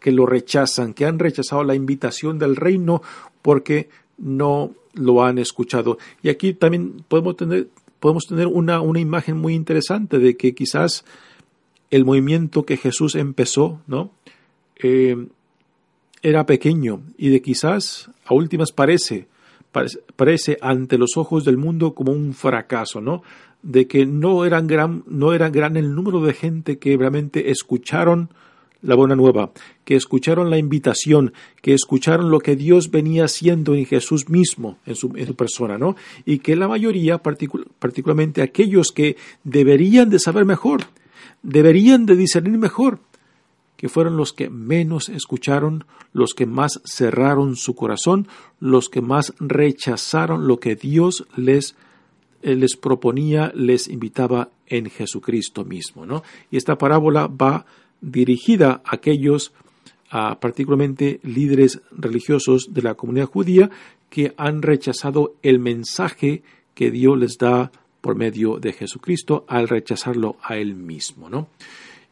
que 0.00 0.10
lo 0.12 0.26
rechazan, 0.26 0.92
que 0.92 1.06
han 1.06 1.18
rechazado 1.18 1.62
la 1.62 1.74
invitación 1.74 2.38
del 2.38 2.56
reino 2.56 3.02
porque 3.42 3.88
no 4.20 4.72
lo 4.94 5.24
han 5.24 5.38
escuchado. 5.38 5.98
Y 6.22 6.28
aquí 6.28 6.52
también 6.52 7.04
podemos 7.08 7.36
tener, 7.36 7.68
podemos 7.98 8.26
tener 8.26 8.46
una, 8.46 8.80
una 8.80 9.00
imagen 9.00 9.36
muy 9.36 9.54
interesante 9.54 10.18
de 10.18 10.36
que 10.36 10.54
quizás 10.54 11.04
el 11.90 12.04
movimiento 12.04 12.64
que 12.64 12.76
Jesús 12.76 13.14
empezó, 13.16 13.80
¿no? 13.86 14.12
Eh, 14.76 15.26
era 16.22 16.46
pequeño 16.46 17.02
y 17.16 17.30
de 17.30 17.40
quizás 17.42 18.10
a 18.26 18.34
últimas 18.34 18.72
parece, 18.72 19.26
parece, 20.16 20.58
ante 20.60 20.98
los 20.98 21.16
ojos 21.16 21.44
del 21.44 21.56
mundo 21.56 21.94
como 21.94 22.12
un 22.12 22.34
fracaso, 22.34 23.00
¿no? 23.00 23.22
De 23.62 23.86
que 23.86 24.06
no 24.06 24.44
eran 24.44 24.66
gran, 24.66 25.02
no 25.06 25.32
era 25.32 25.50
gran 25.50 25.76
el 25.76 25.94
número 25.94 26.20
de 26.20 26.34
gente 26.34 26.78
que 26.78 26.96
realmente 26.96 27.50
escucharon 27.50 28.30
la 28.82 28.94
buena 28.94 29.16
nueva, 29.16 29.52
que 29.84 29.94
escucharon 29.94 30.50
la 30.50 30.58
invitación, 30.58 31.32
que 31.62 31.74
escucharon 31.74 32.30
lo 32.30 32.40
que 32.40 32.56
Dios 32.56 32.90
venía 32.90 33.24
haciendo 33.24 33.74
en 33.74 33.86
Jesús 33.86 34.28
mismo, 34.28 34.78
en 34.86 34.96
su, 34.96 35.10
persona, 35.36 35.78
¿no? 35.78 35.96
Y 36.24 36.38
que 36.38 36.56
la 36.56 36.68
mayoría, 36.68 37.18
particularmente 37.18 38.42
aquellos 38.42 38.92
que 38.92 39.16
deberían 39.44 40.10
de 40.10 40.18
saber 40.18 40.44
mejor, 40.44 40.84
deberían 41.42 42.06
de 42.06 42.16
discernir 42.16 42.58
mejor, 42.58 43.00
que 43.76 43.88
fueron 43.88 44.16
los 44.16 44.32
que 44.32 44.50
menos 44.50 45.08
escucharon, 45.08 45.84
los 46.12 46.34
que 46.34 46.46
más 46.46 46.80
cerraron 46.84 47.56
su 47.56 47.74
corazón, 47.74 48.28
los 48.58 48.88
que 48.88 49.00
más 49.00 49.34
rechazaron 49.38 50.46
lo 50.46 50.58
que 50.58 50.76
Dios 50.76 51.26
les 51.36 51.76
eh, 52.42 52.54
les 52.54 52.76
proponía, 52.76 53.52
les 53.54 53.88
invitaba 53.88 54.48
en 54.66 54.88
Jesucristo 54.88 55.64
mismo, 55.64 56.06
¿no? 56.06 56.22
Y 56.50 56.56
esta 56.56 56.78
parábola 56.78 57.26
va 57.26 57.66
dirigida 58.00 58.82
a 58.84 58.96
aquellos, 58.96 59.52
particularmente 60.10 61.20
líderes 61.22 61.80
religiosos 61.90 62.72
de 62.72 62.82
la 62.82 62.94
comunidad 62.94 63.26
judía, 63.26 63.70
que 64.08 64.34
han 64.36 64.62
rechazado 64.62 65.34
el 65.42 65.60
mensaje 65.60 66.42
que 66.74 66.90
Dios 66.90 67.18
les 67.18 67.38
da 67.38 67.70
por 68.00 68.16
medio 68.16 68.58
de 68.58 68.72
Jesucristo 68.72 69.44
al 69.48 69.68
rechazarlo 69.68 70.36
a 70.42 70.56
él 70.56 70.74
mismo, 70.74 71.28
¿no? 71.28 71.48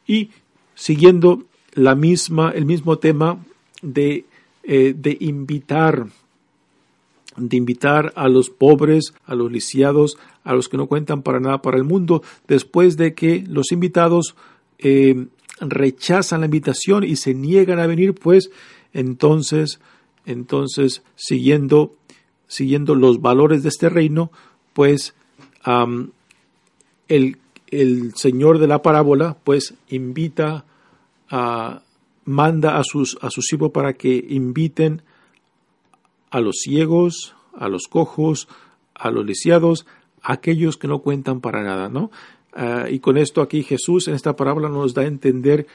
Y 0.07 0.31
siguiendo 0.75 1.45
la 1.73 1.95
misma, 1.95 2.51
el 2.51 2.67
mismo 2.67 2.99
tema 2.99 3.45
de, 3.83 4.25
eh, 4.63 4.95
de 4.97 5.17
invitar, 5.21 6.07
de 7.37 7.57
invitar 7.57 8.13
a 8.17 8.29
los 8.29 8.51
pobres, 8.51 9.15
a 9.27 9.35
los 9.35 9.51
lisiados, 9.51 10.19
a 10.45 10.55
los 10.55 10.69
que 10.69 10.77
no 10.77 10.87
cuentan 10.87 11.23
para 11.23 11.41
nada 11.41 11.63
para 11.63 11.77
el 11.77 11.85
mundo, 11.85 12.23
después 12.47 12.97
de 12.97 13.15
que 13.15 13.45
los 13.47 13.73
invitados 13.73 14.35
eh, 14.79 15.27
rechazan 15.61 16.41
la 16.41 16.47
invitación 16.47 17.05
y 17.05 17.17
se 17.17 17.35
niegan 17.35 17.79
a 17.79 17.87
venir, 17.87 18.15
pues 18.15 18.51
entonces, 18.93 19.81
entonces 20.27 21.03
siguiendo, 21.17 21.95
siguiendo 22.47 22.95
los 22.95 23.21
valores 23.21 23.63
de 23.63 23.69
este 23.69 23.89
reino, 23.89 24.31
pues 24.73 25.15
el, 27.09 27.39
el, 27.69 28.15
Señor 28.15 28.59
de 28.59 28.67
la 28.67 28.83
parábola, 28.83 29.37
pues 29.45 29.75
invita 29.89 30.65
a, 31.31 31.83
manda 32.25 32.79
a 32.79 32.83
sus, 32.85 33.19
a 33.21 33.31
sus 33.31 33.53
hijos 33.53 33.71
para 33.71 33.95
que 33.95 34.25
inviten 34.29 35.03
a 36.31 36.41
los 36.41 36.57
ciegos, 36.63 37.35
a 37.57 37.69
los 37.69 37.89
cojos, 37.89 38.49
a 38.95 39.11
los 39.11 39.25
lisiados, 39.25 39.87
a 40.23 40.35
aquellos 40.35 40.77
que 40.77 40.89
no 40.89 41.01
cuentan 41.01 41.41
para 41.41 41.63
nada, 41.63 41.89
¿no? 41.89 42.11
Ah, 42.53 42.87
y 42.91 42.99
con 42.99 43.19
esto 43.19 43.43
aquí 43.43 43.63
Jesús 43.63 44.09
en 44.09 44.15
esta 44.15 44.37
parábola 44.37 44.69
nos 44.69 44.95
da 44.95 45.03
a 45.03 45.07
entender 45.07 45.67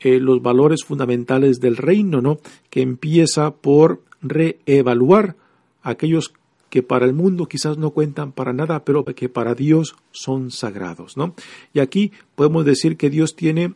eh, 0.00 0.18
los 0.18 0.42
valores 0.42 0.84
fundamentales 0.84 1.60
del 1.60 1.76
reino, 1.76 2.20
¿no? 2.20 2.38
Que 2.70 2.82
empieza 2.82 3.52
por 3.54 4.00
reevaluar 4.20 5.36
aquellos 5.82 6.32
que 6.70 6.82
para 6.82 7.04
el 7.04 7.12
mundo 7.12 7.46
quizás 7.46 7.76
no 7.76 7.90
cuentan 7.90 8.32
para 8.32 8.52
nada, 8.52 8.84
pero 8.84 9.04
que 9.04 9.28
para 9.28 9.54
Dios 9.54 9.94
son 10.10 10.50
sagrados, 10.50 11.16
¿no? 11.16 11.34
Y 11.74 11.80
aquí 11.80 12.12
podemos 12.34 12.64
decir 12.64 12.96
que 12.96 13.10
Dios 13.10 13.36
tiene, 13.36 13.74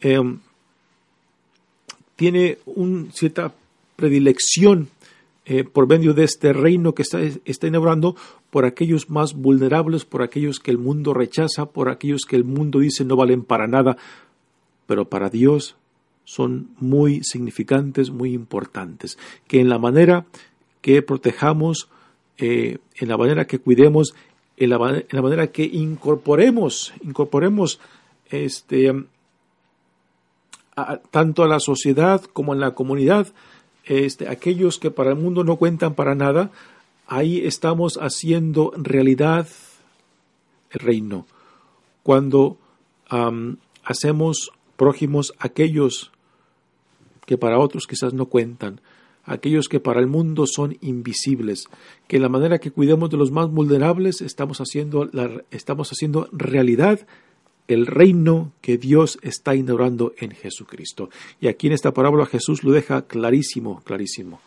em, 0.00 0.40
tiene 2.16 2.58
una 2.66 3.10
cierta 3.12 3.54
predilección 3.96 4.88
eh, 5.44 5.64
por 5.64 5.88
medio 5.88 6.14
de 6.14 6.24
este 6.24 6.52
reino 6.52 6.94
que 6.94 7.02
está, 7.02 7.20
está 7.20 7.66
inaugurando 7.66 8.14
por 8.50 8.64
aquellos 8.64 9.10
más 9.10 9.34
vulnerables, 9.34 10.04
por 10.04 10.22
aquellos 10.22 10.60
que 10.60 10.70
el 10.70 10.78
mundo 10.78 11.14
rechaza, 11.14 11.66
por 11.66 11.88
aquellos 11.88 12.22
que 12.26 12.36
el 12.36 12.44
mundo 12.44 12.78
dice 12.78 13.04
no 13.04 13.16
valen 13.16 13.42
para 13.42 13.66
nada, 13.66 13.96
pero 14.86 15.08
para 15.08 15.30
Dios 15.30 15.76
son 16.24 16.68
muy 16.78 17.24
significantes, 17.24 18.10
muy 18.10 18.34
importantes, 18.34 19.18
que 19.48 19.60
en 19.60 19.68
la 19.68 19.78
manera 19.78 20.26
que 20.80 21.02
protejamos, 21.02 21.88
eh, 22.38 22.78
en 22.96 23.08
la 23.08 23.16
manera 23.16 23.46
que 23.46 23.58
cuidemos, 23.58 24.14
en 24.56 24.70
la, 24.70 24.76
en 24.76 25.06
la, 25.10 25.22
manera 25.22 25.48
que 25.48 25.64
incorporemos, 25.64 26.92
incorporemos 27.02 27.80
este, 28.30 28.92
tanto 31.10 31.42
a 31.42 31.48
la 31.48 31.60
sociedad 31.60 32.22
como 32.32 32.54
en 32.54 32.60
la 32.60 32.74
comunidad, 32.74 33.28
este, 33.84 34.28
aquellos 34.28 34.78
que 34.78 34.90
para 34.90 35.10
el 35.10 35.16
mundo 35.16 35.44
no 35.44 35.56
cuentan 35.56 35.94
para 35.94 36.14
nada, 36.14 36.50
ahí 37.06 37.44
estamos 37.44 37.98
haciendo 38.00 38.72
realidad 38.76 39.48
el 40.70 40.80
reino. 40.80 41.26
Cuando 42.02 42.58
hacemos 43.84 44.50
prójimos 44.76 45.34
aquellos 45.38 46.10
que 47.26 47.36
para 47.36 47.58
otros 47.58 47.86
quizás 47.86 48.14
no 48.14 48.26
cuentan, 48.26 48.80
aquellos 49.24 49.68
que 49.68 49.80
para 49.80 50.00
el 50.00 50.06
mundo 50.06 50.46
son 50.46 50.76
invisibles, 50.80 51.66
que 52.08 52.18
la 52.18 52.28
manera 52.28 52.58
que 52.58 52.70
cuidamos 52.70 53.10
de 53.10 53.18
los 53.18 53.30
más 53.30 53.50
vulnerables 53.50 54.20
estamos 54.20 54.58
haciendo, 54.58 55.10
estamos 55.50 55.90
haciendo 55.90 56.28
realidad 56.32 57.06
el 57.68 57.86
reino 57.86 58.52
que 58.60 58.78
Dios 58.78 59.18
está 59.22 59.54
inaugurando 59.54 60.14
en 60.18 60.32
Jesucristo. 60.32 61.10
Y 61.40 61.48
aquí 61.48 61.68
en 61.68 61.74
esta 61.74 61.92
parábola 61.92 62.26
Jesús 62.26 62.64
lo 62.64 62.72
deja 62.72 63.02
clarísimo, 63.02 63.82
clarísimo. 63.84 64.40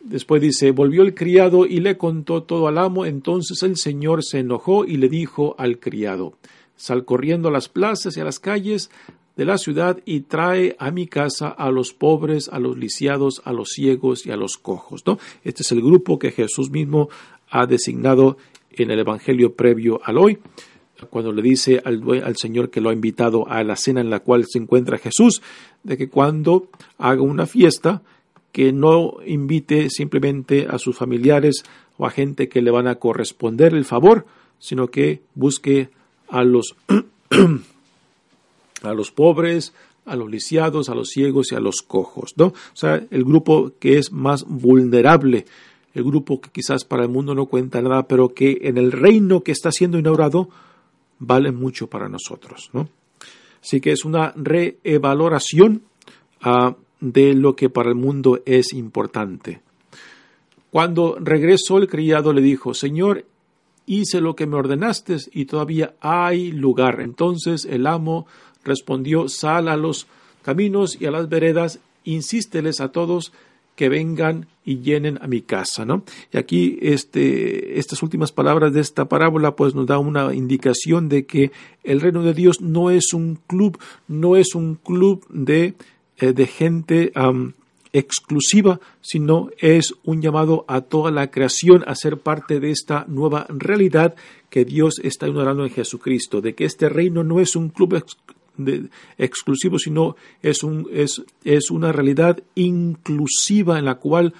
Después 0.00 0.42
dice, 0.42 0.72
volvió 0.72 1.02
el 1.02 1.14
criado 1.14 1.64
y 1.64 1.80
le 1.80 1.96
contó 1.96 2.42
todo 2.42 2.66
al 2.66 2.78
amo, 2.78 3.06
entonces 3.06 3.62
el 3.62 3.76
Señor 3.76 4.24
se 4.24 4.40
enojó 4.40 4.84
y 4.84 4.96
le 4.96 5.08
dijo 5.08 5.54
al 5.58 5.78
criado, 5.78 6.34
sal 6.76 7.04
corriendo 7.04 7.48
a 7.48 7.52
las 7.52 7.68
plazas 7.68 8.16
y 8.16 8.20
a 8.20 8.24
las 8.24 8.40
calles 8.40 8.90
de 9.36 9.44
la 9.44 9.58
ciudad 9.58 10.00
y 10.04 10.20
trae 10.22 10.76
a 10.78 10.90
mi 10.90 11.06
casa 11.06 11.48
a 11.48 11.70
los 11.70 11.92
pobres, 11.92 12.48
a 12.48 12.58
los 12.58 12.76
lisiados, 12.76 13.42
a 13.44 13.52
los 13.52 13.70
ciegos 13.70 14.26
y 14.26 14.32
a 14.32 14.36
los 14.36 14.56
cojos. 14.56 15.04
¿no? 15.06 15.18
Este 15.44 15.62
es 15.62 15.70
el 15.70 15.80
grupo 15.80 16.18
que 16.18 16.32
Jesús 16.32 16.70
mismo 16.70 17.08
ha 17.48 17.66
designado 17.66 18.36
en 18.72 18.90
el 18.90 18.98
Evangelio 18.98 19.54
previo 19.54 20.00
al 20.04 20.18
hoy 20.18 20.38
cuando 21.10 21.32
le 21.32 21.42
dice 21.42 21.82
al, 21.84 22.36
Señor 22.36 22.70
que 22.70 22.80
lo 22.80 22.90
ha 22.90 22.92
invitado 22.94 23.48
a 23.48 23.62
la 23.64 23.76
cena 23.76 24.00
en 24.00 24.10
la 24.10 24.20
cual 24.20 24.46
se 24.46 24.58
encuentra 24.58 24.98
Jesús, 24.98 25.42
de 25.82 25.96
que 25.96 26.08
cuando 26.08 26.68
haga 26.98 27.22
una 27.22 27.46
fiesta, 27.46 28.02
que 28.52 28.72
no 28.72 29.16
invite 29.26 29.88
simplemente 29.90 30.66
a 30.68 30.78
sus 30.78 30.96
familiares 30.96 31.62
o 31.96 32.06
a 32.06 32.10
gente 32.10 32.48
que 32.48 32.62
le 32.62 32.70
van 32.70 32.86
a 32.86 32.96
corresponder 32.96 33.74
el 33.74 33.84
favor, 33.84 34.26
sino 34.58 34.88
que 34.88 35.22
busque 35.34 35.90
a 36.28 36.44
los, 36.44 36.76
a 38.82 38.94
los 38.94 39.10
pobres, 39.10 39.72
a 40.04 40.16
los 40.16 40.30
lisiados, 40.30 40.88
a 40.88 40.94
los 40.94 41.08
ciegos 41.08 41.52
y 41.52 41.54
a 41.54 41.60
los 41.60 41.82
cojos, 41.82 42.34
¿no? 42.36 42.46
O 42.46 42.74
sea, 42.74 43.02
el 43.10 43.24
grupo 43.24 43.72
que 43.78 43.98
es 43.98 44.12
más 44.12 44.44
vulnerable, 44.44 45.46
el 45.94 46.04
grupo 46.04 46.40
que 46.40 46.50
quizás 46.50 46.84
para 46.84 47.04
el 47.04 47.08
mundo 47.08 47.34
no 47.34 47.46
cuenta 47.46 47.80
nada, 47.82 48.08
pero 48.08 48.34
que 48.34 48.58
en 48.62 48.78
el 48.78 48.92
reino 48.92 49.42
que 49.42 49.52
está 49.52 49.70
siendo 49.70 49.98
inaugurado 49.98 50.48
vale 51.22 51.52
mucho 51.52 51.86
para 51.86 52.08
nosotros. 52.08 52.70
¿no? 52.72 52.88
Así 53.62 53.80
que 53.80 53.92
es 53.92 54.04
una 54.04 54.32
reevaluación 54.36 55.82
uh, 56.44 56.72
de 57.00 57.34
lo 57.34 57.54
que 57.54 57.70
para 57.70 57.88
el 57.88 57.94
mundo 57.94 58.42
es 58.44 58.72
importante. 58.72 59.60
Cuando 60.70 61.16
regresó 61.20 61.78
el 61.78 61.88
criado 61.88 62.32
le 62.32 62.42
dijo, 62.42 62.74
Señor, 62.74 63.24
hice 63.86 64.20
lo 64.20 64.34
que 64.34 64.46
me 64.46 64.56
ordenaste 64.56 65.16
y 65.32 65.44
todavía 65.44 65.94
hay 66.00 66.50
lugar. 66.50 67.00
Entonces 67.00 67.66
el 67.66 67.86
amo 67.86 68.26
respondió, 68.64 69.28
sal 69.28 69.68
a 69.68 69.76
los 69.76 70.06
caminos 70.42 71.00
y 71.00 71.06
a 71.06 71.10
las 71.10 71.28
veredas, 71.28 71.78
insísteles 72.04 72.80
a 72.80 72.90
todos 72.90 73.32
que 73.76 73.88
vengan 73.88 74.46
y 74.64 74.78
llenen 74.78 75.18
a 75.22 75.26
mi 75.26 75.42
casa, 75.42 75.84
¿no? 75.84 76.04
Y 76.32 76.38
aquí 76.38 76.78
este, 76.82 77.78
estas 77.78 78.02
últimas 78.02 78.32
palabras 78.32 78.72
de 78.72 78.80
esta 78.80 79.08
parábola 79.08 79.56
pues 79.56 79.74
nos 79.74 79.86
da 79.86 79.98
una 79.98 80.34
indicación 80.34 81.08
de 81.08 81.26
que 81.26 81.50
el 81.82 82.00
reino 82.00 82.22
de 82.22 82.34
Dios 82.34 82.60
no 82.60 82.90
es 82.90 83.12
un 83.12 83.38
club, 83.46 83.78
no 84.06 84.36
es 84.36 84.54
un 84.54 84.76
club 84.76 85.26
de, 85.30 85.74
eh, 86.18 86.32
de 86.32 86.46
gente 86.46 87.12
exclusiva, 87.92 88.80
sino 89.00 89.50
es 89.58 89.94
un 90.04 90.22
llamado 90.22 90.64
a 90.68 90.82
toda 90.82 91.10
la 91.10 91.30
creación 91.30 91.84
a 91.86 91.94
ser 91.94 92.18
parte 92.18 92.60
de 92.60 92.70
esta 92.70 93.04
nueva 93.08 93.46
realidad 93.48 94.14
que 94.48 94.64
Dios 94.64 95.00
está 95.02 95.26
ignorando 95.26 95.64
en 95.64 95.70
Jesucristo, 95.70 96.40
de 96.40 96.54
que 96.54 96.64
este 96.64 96.88
reino 96.88 97.24
no 97.24 97.40
es 97.40 97.56
un 97.56 97.68
club 97.68 98.04
exclusivo, 99.18 99.78
sino 99.78 100.16
es, 100.42 100.62
un, 100.62 100.88
es, 100.92 101.22
es 101.44 101.70
una 101.70 101.92
realidad 101.92 102.42
inclusiva 102.54 103.78
en 103.78 103.86
la 103.86 103.96
cual 103.96 104.34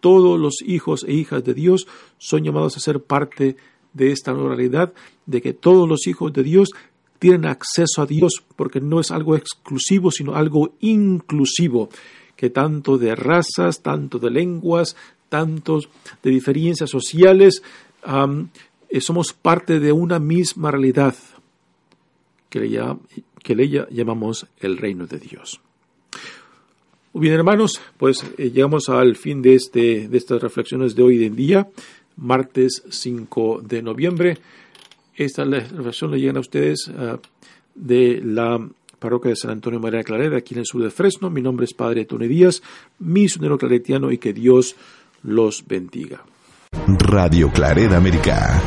todos 0.00 0.38
los 0.38 0.62
hijos 0.64 1.04
e 1.04 1.12
hijas 1.12 1.44
de 1.44 1.54
Dios 1.54 1.86
son 2.18 2.44
llamados 2.44 2.76
a 2.76 2.80
ser 2.80 3.00
parte 3.00 3.56
de 3.92 4.12
esta 4.12 4.32
nueva 4.32 4.54
realidad, 4.54 4.92
de 5.24 5.40
que 5.40 5.52
todos 5.52 5.88
los 5.88 6.06
hijos 6.06 6.32
de 6.32 6.42
Dios 6.42 6.70
tienen 7.18 7.46
acceso 7.46 8.02
a 8.02 8.06
Dios, 8.06 8.44
porque 8.56 8.80
no 8.80 9.00
es 9.00 9.10
algo 9.10 9.36
exclusivo, 9.36 10.10
sino 10.10 10.34
algo 10.34 10.74
inclusivo 10.80 11.88
que 12.36 12.50
tanto 12.50 12.98
de 12.98 13.14
razas, 13.14 13.82
tanto 13.82 14.18
de 14.18 14.30
lenguas, 14.30 14.94
tantos 15.28 15.88
de 16.22 16.30
diferencias 16.30 16.90
sociales, 16.90 17.62
eh, 18.88 19.00
somos 19.00 19.32
parte 19.32 19.80
de 19.80 19.90
una 19.90 20.18
misma 20.18 20.70
realidad 20.70 21.14
que 22.48 22.60
le, 22.60 22.80
que 23.42 23.54
le 23.54 23.68
llamamos 23.68 24.46
el 24.58 24.76
reino 24.78 25.06
de 25.06 25.18
Dios. 25.18 25.60
Bien, 27.18 27.32
hermanos, 27.32 27.80
pues 27.96 28.22
eh, 28.36 28.50
llegamos 28.50 28.90
al 28.90 29.16
fin 29.16 29.40
de, 29.40 29.54
este, 29.54 30.06
de 30.06 30.18
estas 30.18 30.42
reflexiones 30.42 30.94
de 30.94 31.02
hoy 31.02 31.24
en 31.24 31.34
día, 31.34 31.66
martes 32.16 32.82
5 32.90 33.62
de 33.62 33.82
noviembre. 33.82 34.38
Esta 35.14 35.44
reflexión 35.44 36.10
le 36.10 36.20
llegan 36.20 36.36
a 36.36 36.40
ustedes 36.40 36.90
ah, 36.94 37.18
de 37.74 38.20
la 38.22 38.60
parroquia 38.98 39.30
de 39.30 39.36
San 39.36 39.52
Antonio 39.52 39.80
María 39.80 40.02
Clareda, 40.02 40.36
aquí 40.36 40.54
en 40.54 40.60
el 40.60 40.66
sur 40.66 40.82
de 40.82 40.90
Fresno. 40.90 41.30
Mi 41.30 41.40
nombre 41.40 41.64
es 41.64 41.72
Padre 41.72 42.04
Tony 42.04 42.28
Díaz, 42.28 42.62
misionero 42.98 43.56
claretiano, 43.56 44.12
y 44.12 44.18
que 44.18 44.34
Dios 44.34 44.76
los 45.22 45.66
bendiga. 45.66 46.22
Radio 46.86 47.50
Clareda 47.50 47.96
América. 47.96 48.60